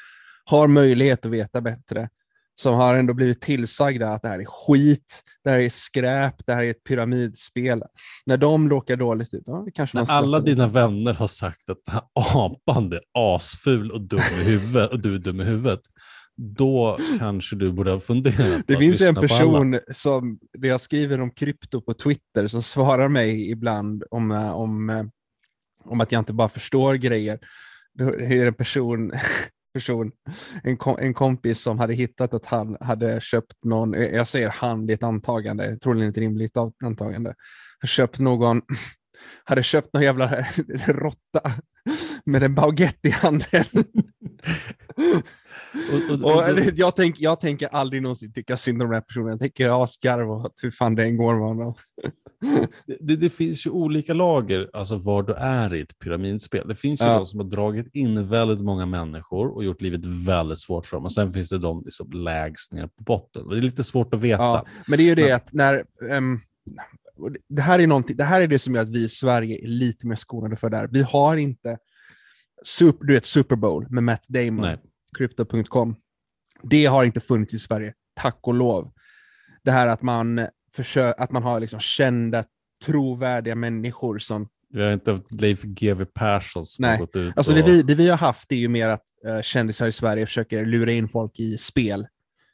[0.44, 2.08] har möjlighet att veta bättre,
[2.60, 6.54] som har ändå blivit tillsagda att det här är skit, det här är skräp, det
[6.54, 7.82] här är ett pyramidspel.
[8.26, 11.94] När de råkar dåligt ut, ja, kanske När alla dina vänner har sagt att den
[11.94, 15.80] här apan är asful och dum i huvudet och du är dum i huvudet,
[16.40, 21.30] då kanske du borde ha funderat Det finns en person som, där jag skriver om
[21.30, 25.04] krypto på Twitter, som svarar mig ibland om, eh, om, eh,
[25.84, 27.38] om att jag inte bara förstår grejer.
[27.94, 29.12] Då är det en person,
[29.74, 30.12] person
[30.62, 34.48] en, kom, en kompis som hade hittat att han hade köpt någon, eh, jag säger
[34.48, 37.34] han, det är ett antagande, troligen ett rimligt antagande,
[37.84, 38.62] köpt någon,
[39.44, 40.26] hade köpt någon jävla
[40.86, 41.52] råtta
[42.24, 43.64] med en baguette i handen.
[45.92, 49.00] Och, och, Och och, jag, tänk, jag tänker aldrig någonsin tycka synd om den här
[49.00, 49.28] personen.
[49.30, 51.74] Jag tänker jag skarv och hur fan det än går med honom.
[53.00, 56.68] det, det finns ju olika lager, alltså var du är i ett pyramidspel.
[56.68, 57.16] Det finns ju Ja.
[57.16, 61.04] de som har dragit in väldigt många människor och gjort livet väldigt svårt för dem.
[61.04, 63.48] Och sen finns det de liksom lägst ner på botten.
[63.48, 64.42] Det är lite svårt att veta.
[64.42, 65.78] Ja, men det är ju det Men- att när...
[65.78, 66.36] och
[67.48, 70.06] det- här är det här är det som gör att vi i Sverige är lite
[70.06, 70.88] mer skonade för det här.
[70.92, 71.78] Vi har inte
[72.64, 74.78] super, du vet, Super Bowl med Matt Damon, Nej.
[75.18, 75.96] Crypto.com.
[76.62, 78.92] Det har inte funnits i Sverige, tack och lov.
[79.64, 80.46] Det här att man
[80.76, 82.44] försö- att man har liksom kända,
[82.84, 86.90] trovärdiga människor som Vi har inte haft Leif GW Persson som Nej.
[86.90, 87.58] har gått ut Alltså och...
[87.58, 90.66] det, vi, det vi har haft är ju mer att uh, kändisar i Sverige försöker
[90.66, 92.06] lura in folk i spel.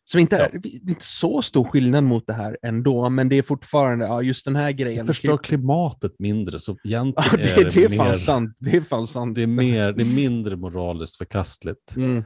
[0.04, 3.36] Som inte är, det är inte så stor skillnad mot det här ändå, men det
[3.36, 5.06] är fortfarande, ja, just den här grejen.
[5.06, 8.56] Det förstör klimatet mindre, så Ja, egentligen det, är det är mer, fan sant.
[8.58, 9.34] Det är fan sant.
[9.34, 11.96] Det är, mer, det är mindre moraliskt förkastligt.
[11.96, 12.24] Mm,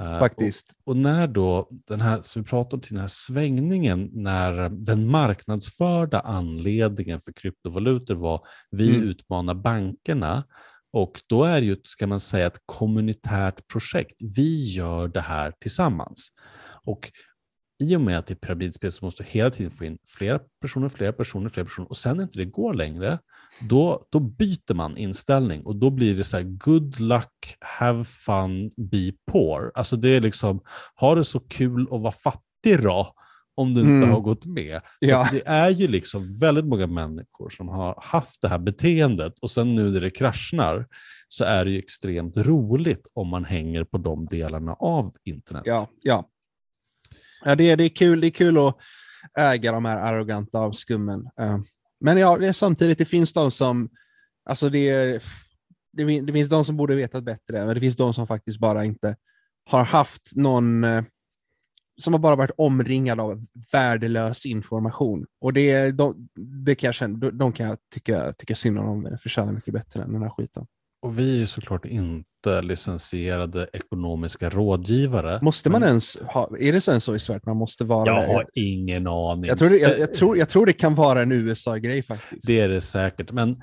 [0.00, 0.70] Eh, faktiskt.
[0.84, 4.68] Och, och när då den här, som vi pratade om till den här svängningen, när
[4.68, 9.08] den marknadsförda anledningen för kryptovalutor var vi Mm.
[9.08, 10.44] utmanar bankerna,
[10.92, 14.14] och då är det ju, ska man säga, ett kommunitärt projekt.
[14.36, 16.28] Vi gör det här tillsammans.
[16.86, 17.12] Och
[17.82, 20.40] i och med att det är pyramidspel så måste du hela tiden få in flera
[20.60, 23.18] personer, flera personer, flera personer och sen när inte det går längre,
[23.68, 28.70] då, då byter man inställning och då blir det så här good luck, have fun,
[28.76, 29.72] be poor.
[29.74, 30.60] Alltså det är liksom,
[31.00, 33.12] ha det så kul och vara fattig då,
[33.54, 34.10] om du inte Mm.
[34.10, 34.80] har gått med.
[34.84, 35.22] Så Ja.
[35.24, 39.50] att det är ju liksom väldigt många människor som har haft det här beteendet och
[39.50, 40.86] sen nu när det kraschar
[41.28, 45.62] så är det ju extremt roligt om man hänger på de delarna av internet.
[45.66, 46.28] Ja, ja
[47.46, 48.76] ja det, är, det, är kul, det är kul att
[49.38, 51.28] äga de här arroganta avskummen.
[51.40, 51.58] Eh,
[52.00, 53.88] men ja, det är samtidigt, det finns de som,
[54.50, 55.22] alltså det, är,
[55.92, 58.84] det, det finns de som borde vetat bättre, men det finns de som faktiskt bara
[58.84, 59.16] inte
[59.70, 61.04] har haft någon, eh,
[62.00, 65.26] som har bara varit omringad av värdelös information.
[65.40, 66.28] Och det, de,
[66.64, 69.74] det kan jag känna, de, de kan jag tycka, tycka synd om, de förtjänar mycket
[69.74, 70.66] bättre än den här skiten.
[71.02, 75.38] Och vi är ju såklart inte licensierade ekonomiska rådgivare.
[75.42, 77.84] Måste man men ens ha, är det så ens så i Sverige att man måste
[77.84, 78.34] vara Jag det?
[78.34, 79.44] har ingen aning.
[79.44, 82.46] Jag tror, det, jag, jag, tror, jag tror det kan vara en USA-grej faktiskt.
[82.46, 83.62] Det är det säkert, men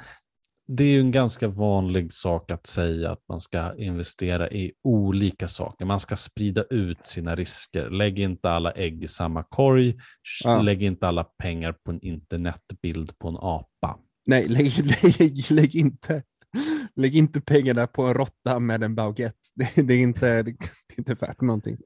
[0.67, 5.47] det är ju en ganska vanlig sak att säga att man ska investera i olika
[5.47, 5.85] saker.
[5.85, 7.89] Man ska sprida ut sina risker.
[7.89, 9.95] Lägg inte alla ägg i samma korg.
[10.43, 10.61] Ja.
[10.61, 13.97] Lägg inte alla pengar på en internetbild på en apa.
[14.25, 14.73] Nej, lägg,
[15.19, 16.23] lägg, lägg, inte,
[16.95, 19.37] lägg inte pengarna på en råtta med en baguette.
[19.55, 21.77] Det, det, är inte, det är inte värt någonting.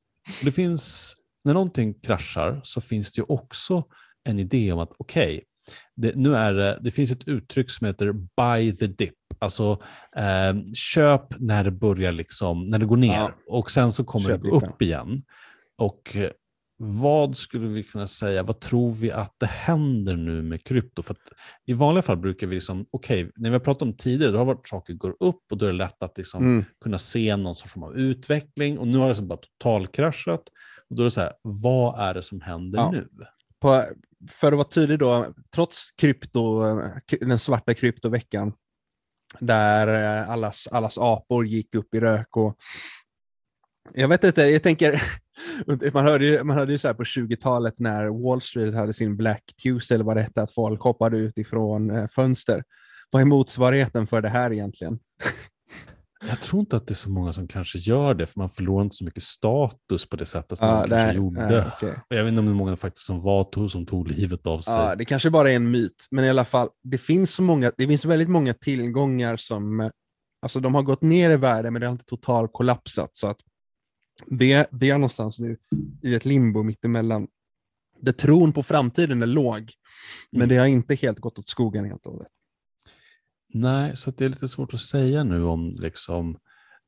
[0.44, 3.84] Det finns, när någonting kraschar så finns det ju också
[4.24, 5.44] en idé om att okej,
[5.96, 9.14] det, nu är det, det finns ett uttryck som heter buy the dip.
[9.40, 9.82] Alltså
[10.16, 13.32] eh, köp när det börjar liksom, när det går ner Ja.
[13.48, 15.22] och sen så kommer Köp det gå upp igen.
[15.78, 16.16] Och
[16.80, 21.02] vad skulle vi kunna säga, vad tror vi att det händer nu med krypto?
[21.02, 21.16] För
[21.66, 24.46] i vanliga fall brukar vi liksom, okej, när vi har pratat om tidigare, då har
[24.46, 26.66] varit saker går upp och då är det lätt att liksom Mm.
[26.84, 30.44] kunna se någon form av utveckling och nu har det som bara totalkraschat.
[30.90, 32.92] Och då är det så här, vad är det som händer Ja.
[32.92, 33.08] nu?
[33.60, 33.84] På,
[34.32, 35.26] för att vara tydlig då,
[35.56, 36.64] trots krypto,
[37.22, 38.54] den svarta kryptoveckan,
[39.40, 39.88] där
[40.22, 42.58] eh, allas, allas apor gick upp i rök och
[43.94, 45.02] jag vet inte, jag tänker,
[45.94, 49.18] man hörde ju, man hörde ju så här på 20-talet när Wall Street hade sin
[49.18, 52.64] Black Tuesday, eller vad det hette, att folk hoppade ut ifrån eh, fönster.
[53.12, 55.00] Vad är motsvarigheten för det här egentligen?
[56.30, 58.84] Jag tror inte att det är så många som kanske gör det, för man förlorar
[58.84, 61.50] inte så mycket status på det sättet som Ja, man kanske nej, gjorde.
[61.50, 61.92] nej.
[61.92, 64.48] Och Jag vet inte om det är många faktiskt som var tog, som tog livet
[64.48, 64.74] av sig.
[64.74, 67.72] Ja, det kanske bara är en myt, men i alla fall, det finns, så många,
[67.78, 69.90] det finns väldigt många tillgångar som eh,
[70.42, 73.10] alltså, de har gått ner i värde, men det har inte totalt kollapsat.
[73.14, 73.38] Så att
[74.26, 75.58] vi, vi är någonstans nu
[76.02, 77.28] i ett limbo mittemellan,
[78.02, 79.72] där tron på framtiden är låg,
[80.32, 80.50] men Mm.
[80.50, 82.28] det har inte helt gått åt skogen helt och hållet.
[83.54, 86.38] Nej, så det är lite svårt att säga nu om liksom,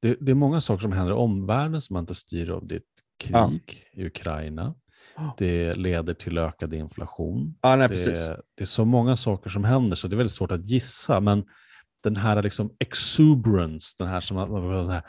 [0.01, 2.67] det, det är många saker som händer i omvärlden som man inte styr av.
[2.67, 2.83] Det ett
[3.19, 4.75] krig i Ukraina.
[5.15, 5.35] Ja.
[5.37, 7.55] Det leder till ökad inflation.
[7.61, 10.51] Ja, nej, det, det är så många saker som händer så det är väldigt svårt
[10.51, 11.19] att gissa.
[11.19, 11.45] Men
[12.03, 14.37] den här liksom exuberance, den här, som,
[14.71, 15.01] den här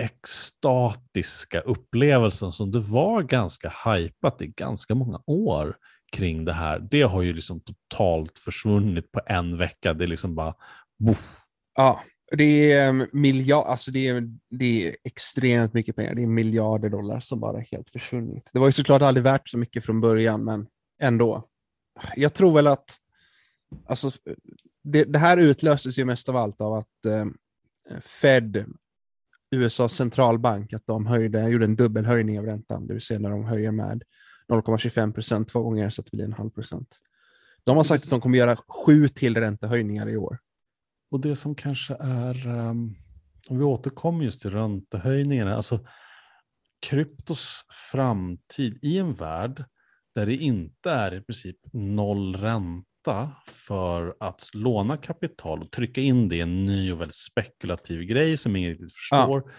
[0.00, 5.76] extatiska upplevelsen som det var ganska hypat i ganska många år
[6.12, 9.94] kring det här, det har ju liksom totalt försvunnit på en vecka.
[9.94, 10.54] Det är liksom bara
[10.98, 11.36] boff.
[11.76, 12.00] Ja,
[12.36, 16.14] det är, mm, miljard, alltså det, är, det är extremt mycket pengar.
[16.14, 18.50] Det är miljarder dollar som bara helt försvunnit.
[18.52, 20.66] Det var ju såklart aldrig värt så mycket från början, men
[21.02, 21.48] ändå.
[22.16, 22.96] Jag tror väl att
[23.86, 24.10] alltså,
[24.84, 27.26] det, det här utlöses ju mest av allt av att eh,
[28.00, 28.66] Fed,
[29.50, 33.44] USAs centralbank, att de höjde, gjorde en dubbelhöjning av räntan, det vill säga när de
[33.44, 34.02] höjer med
[34.48, 36.98] 0,25 procent två gånger så att det blir en halv procent.
[37.64, 40.38] De har sagt att de kommer göra sju till räntehöjningar i år.
[41.10, 42.94] Och det som kanske är, ehm,
[43.48, 45.86] om vi återkommer just till räntehöjningarna, alltså
[46.80, 49.64] kryptos framtid i en värld
[50.14, 52.89] där det inte är i princip noll ränta
[53.46, 58.36] för att låna kapital och trycka in det i en ny och väldigt spekulativ grej
[58.36, 59.52] som ingen riktigt förstår.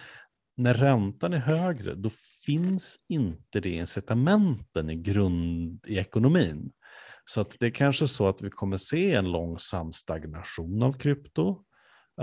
[0.56, 2.10] När räntan är högre, då
[2.46, 6.72] finns inte det incitamenten i grund i ekonomin.
[7.24, 11.50] Så att det är kanske så att vi kommer se en långsam stagnation av krypto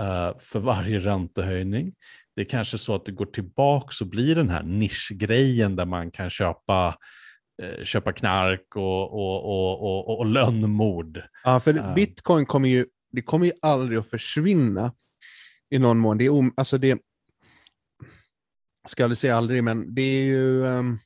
[0.00, 1.94] uh, för varje räntehöjning.
[2.36, 6.10] Det är kanske så att det går tillbaka och blir den här nischgrejen där man
[6.10, 6.96] kan köpa
[7.82, 11.22] köpa knark och, och, och, och, och lönnmord.
[11.44, 14.92] Ja, för bitcoin kommer ju, det kommer ju aldrig att försvinna
[15.70, 16.18] i någon mån.
[16.18, 17.00] Det är, om, alltså det,
[18.90, 20.98] ska aldrig säga aldrig, men det är ju, um,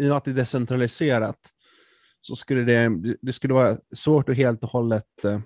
[0.00, 1.38] i och med att det är decentraliserat,
[2.20, 5.38] så skulle det, det skulle vara svårt att helt och hållet uh,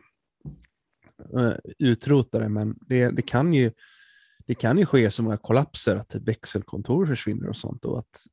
[1.79, 3.73] utrota det, men det, det, kan ju,
[4.47, 8.27] det kan ju ske så många kollapser att växelkontor försvinner och sånt och att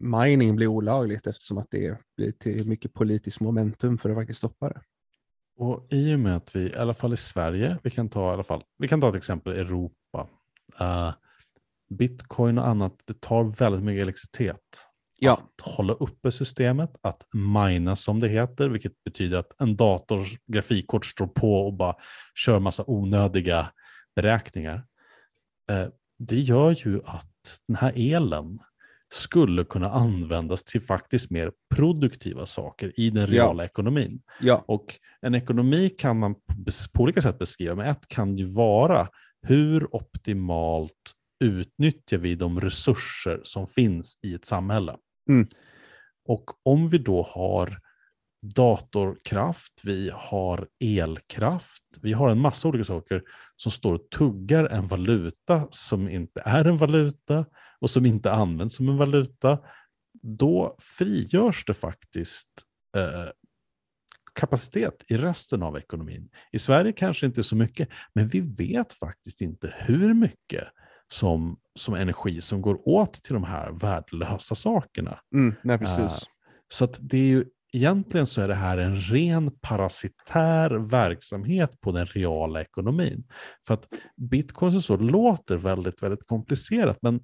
[0.00, 4.68] mining blir olagligt eftersom att det blir till mycket politiskt momentum för att faktiskt stoppa
[4.68, 4.80] det.
[5.56, 8.32] Och i och med att vi, i alla fall i Sverige, vi kan ta, i
[8.32, 10.28] alla fall, vi kan ta ett exempel Europa.
[10.80, 11.12] Uh,
[11.88, 14.86] Bitcoin och annat, det tar väldigt mycket elektricitet.
[15.18, 15.32] Ja.
[15.32, 21.06] Att hålla uppe systemet, att mina som det heter, vilket betyder att en dators grafikkort
[21.06, 21.94] står på och bara
[22.34, 23.70] kör massa onödiga
[24.14, 24.86] beräkningar.
[25.72, 28.58] Uh, det gör ju att den här elen
[29.12, 33.66] skulle kunna användas till faktiskt mer produktiva saker i den reala ja.
[33.66, 34.22] ekonomin.
[34.40, 34.64] Ja.
[34.66, 36.34] Och en ekonomi kan man
[36.94, 39.08] på olika sätt beskriva, men ett kan ju vara
[39.42, 40.92] hur optimalt
[41.44, 44.96] utnyttjar vi de resurser som finns i ett samhälle?
[45.28, 45.46] Mm.
[46.28, 47.78] Och om vi då har
[48.42, 53.22] datorkraft, vi har elkraft, vi har en massa olika saker
[53.56, 57.46] som står och tuggar en valuta som inte är en valuta
[57.80, 59.58] och som inte används som en valuta,
[60.22, 62.48] då frigörs det faktiskt
[62.96, 63.30] eh,
[64.32, 66.28] kapacitet i resten av ekonomin.
[66.52, 70.64] I Sverige kanske inte så mycket, men vi vet faktiskt inte hur mycket
[71.08, 75.18] som, som energi som går åt till de här värdelösa sakerna.
[75.34, 76.22] Mm, nej, precis.
[76.22, 76.28] Uh,
[76.68, 77.44] så att det är ju
[77.76, 83.24] egentligen så är det här en ren parasitär verksamhet på den reala ekonomin.
[83.66, 87.20] För att bitcoin så låter väldigt, väldigt komplicerat, men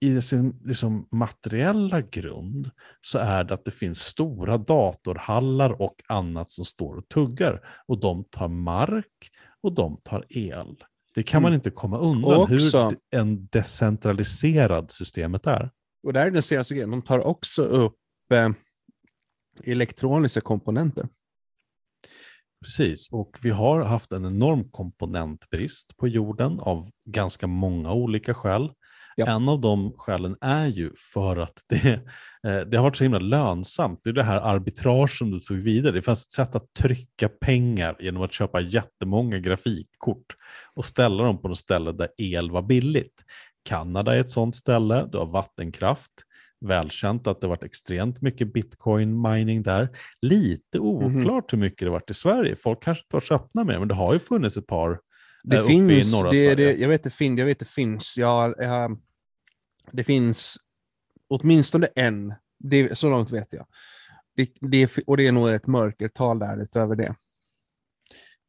[0.00, 2.70] i sin liksom, materiella grund
[3.00, 7.60] så är det att det finns stora datorhallar och annat som står och tuggar.
[7.88, 9.30] Och de tar mark
[9.62, 10.84] och de tar el.
[11.14, 11.54] Det kan man mm.
[11.54, 15.70] inte komma undan också, hur en decentraliserad systemet är.
[16.02, 17.96] Och där är den senaste grejen, de tar också upp
[18.32, 18.48] eh,
[19.64, 21.08] elektroniska komponenter.
[22.64, 28.70] Precis, och vi har haft en enorm komponentbrist på jorden av ganska många olika skäl.
[29.16, 29.26] Ja.
[29.26, 31.92] En av de skälen är ju för att det,
[32.46, 34.00] eh, det har varit så himla lönsamt.
[34.04, 35.92] Det är det här arbitragen du tog vidare.
[35.92, 40.36] Det fanns ett sätt att trycka pengar genom att köpa jättemånga grafikkort
[40.74, 43.22] och ställa dem på något ställe där el var billigt.
[43.64, 46.12] Kanada är ett sådant ställe, du har vattenkraft,
[46.64, 49.88] välkänt att det varit extremt mycket bitcoin mining där.
[50.20, 50.86] Lite mhm.
[50.86, 51.60] oklart mm.
[51.60, 52.56] hur mycket det varit i Sverige.
[52.56, 55.00] Folk kanske inte varit så öppna med men det har ju funnits ett par
[55.44, 56.54] det uppe finns, i norra det, Sverige.
[56.54, 58.18] Det, jag, vet det fin, jag vet det finns.
[58.18, 58.98] Jag, jag,
[59.92, 60.56] det finns
[61.28, 63.66] åtminstone en, det, så långt vet jag.
[64.36, 67.14] Det, det, och det är nog ett mörkertal där utöver det.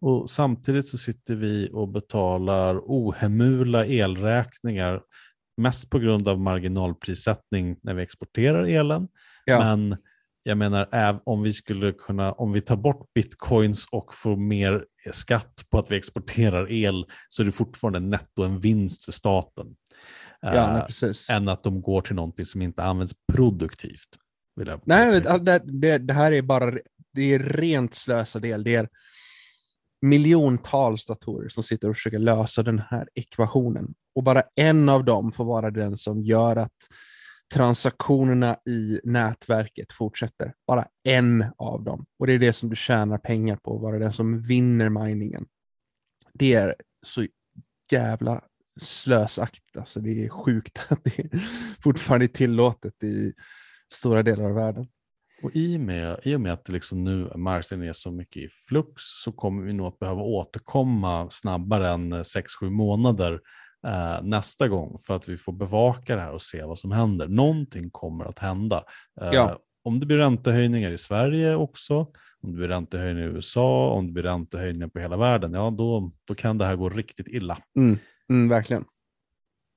[0.02, 5.02] Och Samtidigt så sitter vi och betalar ohemula elräkningar,
[5.58, 9.08] mest på grund av marginalprissättning när vi exporterar elen.
[9.46, 9.60] Ja.
[9.60, 9.98] Men
[10.44, 15.66] jag menar, om vi skulle kunna, om vi tar bort bitcoins och får mer skatt
[15.70, 19.76] på att vi exporterar el så är det fortfarande netto en vinst för staten.
[20.42, 21.30] Ja, nej, precis.
[21.30, 24.10] Än att de går till någonting som inte används produktivt.
[24.84, 26.72] nej, det, det, det, här är bara
[27.14, 28.64] det är rent slösadel.
[28.64, 28.90] Det är
[30.06, 33.94] miljontals datorer som sitter och försöker lösa den här ekvationen.
[34.16, 36.78] Och bara en av dem får vara den som gör att
[37.54, 40.54] transaktionerna i nätverket fortsätter.
[40.68, 42.06] Bara en av dem.
[42.20, 45.46] Och det är det som du tjänar pengar på, vara den som vinner miningen.
[46.34, 47.26] Det är så
[47.92, 48.42] jävla
[48.82, 49.78] slösaktigt.
[49.78, 51.30] Alltså det är sjukt att det
[51.84, 53.34] fortfarande är tillåtet i
[53.92, 54.88] stora delar av världen.
[55.44, 58.50] Och i och med, i och med att liksom nu marknaden är så mycket i
[58.50, 63.40] flux så kommer vi nog att behöva återkomma snabbare än 6-7 månader
[63.88, 67.28] eh, nästa gång för att vi får bevaka det här och se vad som händer.
[67.28, 68.84] Någonting kommer att hända.
[69.22, 69.60] Eh, ja.
[69.84, 72.08] Om det blir räntehöjningar i Sverige också,
[72.42, 76.12] om det blir räntehöjningar i USA, om det blir räntehöjningar på hela världen, ja då,
[76.26, 77.58] då kan det här gå riktigt illa.
[77.78, 77.98] Mm,
[78.30, 78.86] mm, verkligen.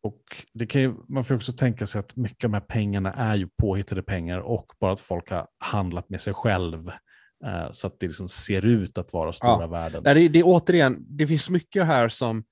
[0.09, 0.23] Och
[0.55, 3.37] det kan ju, man får också tänka sig att mycket av de här pengarna är
[3.37, 6.89] ju påhittade pengar och bara att folk har handlat med sig själv
[7.45, 9.67] eh, så att det liksom ser ut att vara stora ja.
[9.67, 10.03] värden.
[10.05, 12.45] Nej, det, det, återigen, det finns mycket här som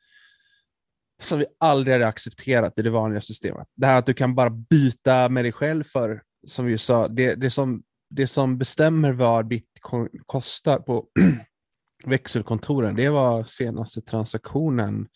[1.23, 3.69] som vi aldrig hade accepterat i det vanliga systemet.
[3.75, 7.35] Det här att du kan bara byta med dig själv för, som vi sa, det,
[7.35, 11.07] det som det som bestämmer vad bitcoin kostar på
[12.05, 15.09] växelkontoren, det vad senaste transaktionen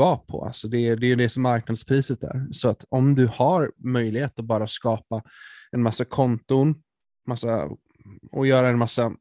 [0.00, 0.44] vara på.
[0.44, 2.52] Alltså det, det är det som marknadspriset är.
[2.52, 5.22] Så att om du har möjlighet att bara skapa
[5.70, 6.82] en massa konton
[7.26, 7.70] massa,
[8.32, 9.12] och göra en massa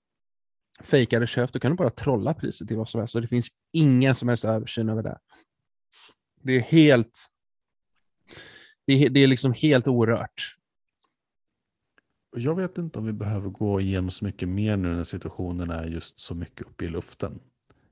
[0.80, 3.16] fejkade köp, då kan du bara trolla priset till vad som helst.
[3.16, 5.18] Och det finns ingen som helst översyn över det.
[6.44, 7.30] Det är helt
[8.86, 10.56] det är, det är liksom helt orört.
[12.36, 15.86] Jag vet inte om vi behöver gå igenom så mycket mer nu när situationen är
[15.86, 17.40] just så mycket uppe i luften.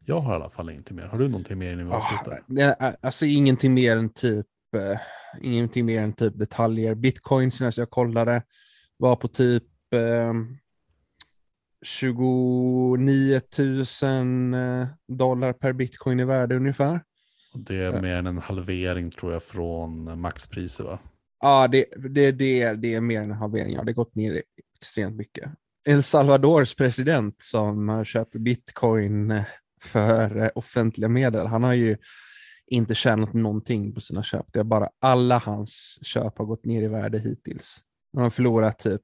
[0.10, 1.04] Jag har i alla fall inte mer.
[1.04, 2.44] Har du någonting mer innan vi avslutar?
[2.48, 4.46] Oh, alltså ingenting mer än typ
[4.76, 4.98] uh,
[5.42, 6.96] ingenting mer än typ detaljer.
[6.96, 8.44] Bitcoin senast jag kollade
[8.98, 9.64] var på typ
[9.96, 10.34] uh,
[11.82, 17.04] 29 000 dollar per bitcoin i värde ungefär.
[17.54, 21.00] Det är mer än en halvering tror jag från maxpriset va?
[21.40, 23.74] Ja, det, det, det, det är mer än en halvering.
[23.74, 23.84] Ja.
[23.84, 24.44] Det har gått ner
[24.80, 25.52] extremt mycket.
[25.88, 29.44] El Salvadors president som köper bitcoin
[29.82, 31.98] för offentliga medel, han har ju
[32.68, 34.46] inte tjänat någonting på sina köp.
[34.54, 37.80] Det är bara alla hans köp har gått ner i värde hittills.
[38.14, 39.02] Han har förlorat typ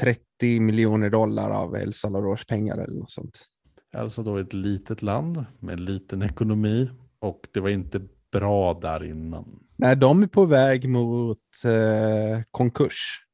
[0.00, 3.46] 30 miljoner dollar av El Salvadors pengar eller något sånt.
[3.94, 8.00] Alltså då ett litet land med liten ekonomi och det var inte
[8.32, 9.60] bra där innan.
[9.76, 13.24] Nej, de är på väg mot eh, konkurs.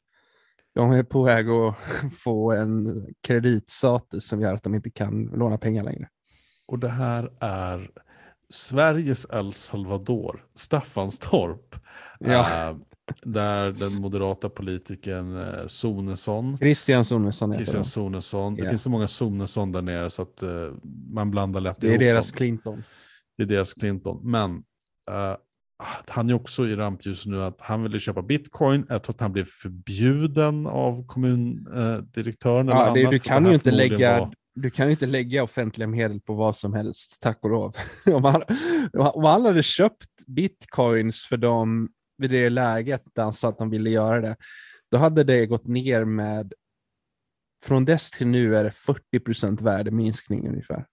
[0.74, 1.74] De är på väg att
[2.18, 6.08] få en kreditstatus som gör att de inte kan låna pengar längre.
[6.66, 7.90] Och det här är
[8.50, 11.76] Sveriges El Salvador, Staffanstorp.
[12.18, 12.68] Ja.
[12.68, 12.76] Äh,
[13.22, 16.58] där den moderata politikern eh, Sonesson.
[16.58, 18.54] Christian Sonesson heter Christian Sonesson.
[18.54, 18.70] Det yeah.
[18.70, 20.72] finns så många Sonesson där nere så att uh,
[21.12, 22.36] man blandar lätt Det är deras dem.
[22.36, 22.82] Clinton.
[23.36, 24.20] Det är deras Clinton.
[24.22, 24.50] Men
[25.10, 25.36] uh,
[26.08, 28.86] han är också i rampljus nu att han ville köpa bitcoin.
[28.88, 32.68] Jag tror att han blev förbjuden av kommundirektören.
[32.68, 34.32] Ja, det, du kan ju inte lägga var...
[34.56, 37.76] du kan inte lägga offentliga medel på vad som helst, tack och lov.
[38.06, 38.42] om, han,
[38.92, 41.88] om han hade köpt bitcoins för dem
[42.18, 44.36] vid det läget där han sa att han ville göra det,
[44.90, 46.52] då hade det gått ner med,
[47.64, 50.86] från dess till nu är det 40 procent värdeminskning ungefär.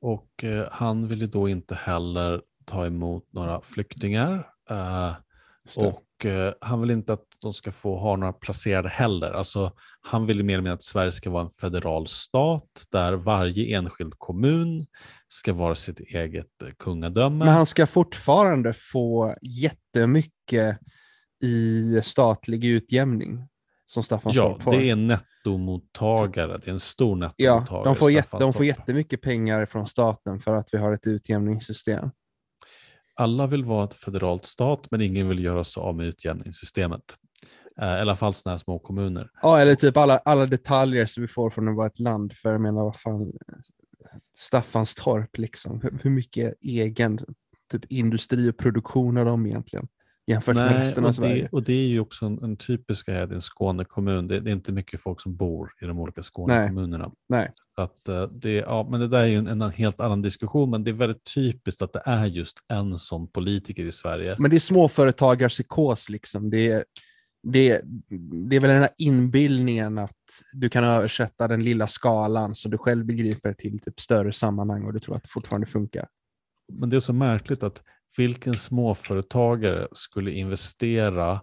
[0.00, 4.50] Och eh, han ville då inte heller ta emot några flyktingar.
[4.70, 5.14] Eh,
[5.76, 9.32] och eh, han vill inte att de ska få ha några placerade heller.
[9.32, 13.76] Alltså, han vill mer eller mindre att Sverige ska vara en federal stat där varje
[13.78, 14.86] enskild kommun
[15.28, 17.44] ska vara sitt eget eh, kungadöme.
[17.44, 20.78] Men han ska fortfarande få jättemycket
[21.42, 23.48] i statlig utjämning
[23.86, 26.58] som Staffan Ja, det är nettomottagare.
[26.58, 27.66] Det är en stor nettomottagare.
[27.70, 31.06] Ja, de får, jätte, de får jättemycket pengar från staten för att vi har ett
[31.06, 32.10] utjämningssystem
[33.16, 37.02] alla vill vara ett federalt stat men ingen vill göra sig av med utjämningssystemet.
[37.80, 39.30] Eh, I alla fall sådana här små kommuner.
[39.42, 42.32] Ja, eller typ alla, alla detaljer som vi får från att vara ett land.
[42.32, 43.32] För jag menar, vad fan,
[44.36, 45.80] Staffanstorp, liksom.
[45.80, 47.18] hur, hur mycket egen
[47.70, 49.88] typ, industri och produktion har de egentligen?
[50.26, 51.42] Jämfört Nej, med resten av Sverige.
[51.42, 54.28] Det, och det är ju också en, en typisk grej i en Skånekommun.
[54.28, 57.12] Det, det, är inte mycket folk som bor i de olika Skånekommunerna.
[57.28, 57.50] Nej.
[57.76, 60.84] Att, eh, det, ja, men det där är ju en, en, helt annan diskussion, men
[60.84, 64.34] det är väldigt typiskt att det är just en sån politiker i Sverige.
[64.38, 66.08] Men det är småföretagarpsykos.
[66.08, 66.50] Liksom.
[66.50, 66.84] Det, är,
[67.42, 67.80] det,
[68.48, 70.12] det är väl den här inbildningen att
[70.52, 74.92] du kan översätta den lilla skalan så du själv begriper till typ större sammanhang och
[74.92, 76.06] du tror att det fortfarande funkar.
[76.72, 77.82] Men det är så märkligt att
[78.16, 81.40] vilken småföretagare skulle investera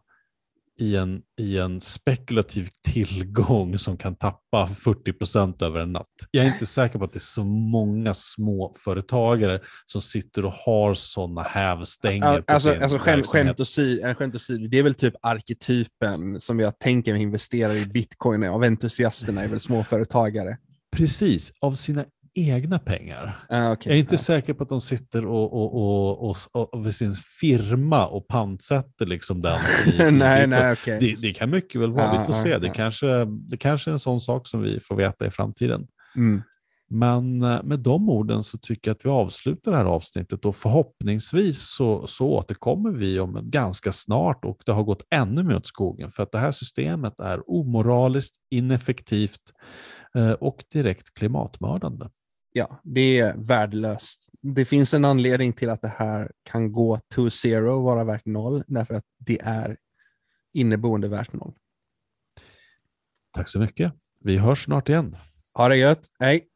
[0.79, 6.07] i en, i en spekulativ tillgång som kan tappa 40 procent över en natt.
[6.31, 10.93] Jag är inte säker på att det är så många småföretagare som sitter och har
[10.93, 12.41] sådana hävstänger.
[12.41, 16.59] På alltså, sin alltså skämt, skämt, åsido, skämt åsido, det är väl typ arketypen som
[16.59, 20.57] jag tänker mig investera i bitcoin av entusiasterna är väl småföretagare.
[20.95, 22.05] Precis, av sina
[22.35, 23.45] egna pengar.
[23.49, 23.91] Ah, okay.
[23.91, 24.17] Jag är inte ah.
[24.17, 29.05] säker på att de sitter och, och, och, och, och vid sin firma och pantsätter
[29.05, 29.59] liksom den.
[29.85, 30.99] I, nej, i, nej, okay.
[30.99, 32.57] det, det, kan mycket väl vara, ah, vi får se.
[32.57, 35.87] Det, kanske, det kanske är en sån sak som vi får veta i framtiden.
[36.15, 36.41] Mm.
[36.89, 40.55] Men eh, med de orden så tycker jag att vi avslutar det här avsnittet och
[40.55, 45.65] förhoppningsvis så, så återkommer vi om ganska snart och det har gått ännu mer åt
[45.65, 49.41] skogen för att det här systemet är omoraliskt, ineffektivt
[50.15, 52.09] eh, och direkt klimatmördande
[52.53, 54.29] ja, det är värdelöst.
[54.41, 58.25] Det finns en anledning till att det här kan gå to zero och vara värt
[58.25, 59.77] noll, därför att det är
[60.53, 61.53] inneboende värt noll.
[63.31, 63.93] Tack så mycket.
[64.21, 65.17] Vi hörs snart igen.
[65.53, 66.07] Ha det gött.
[66.19, 66.49] Hej!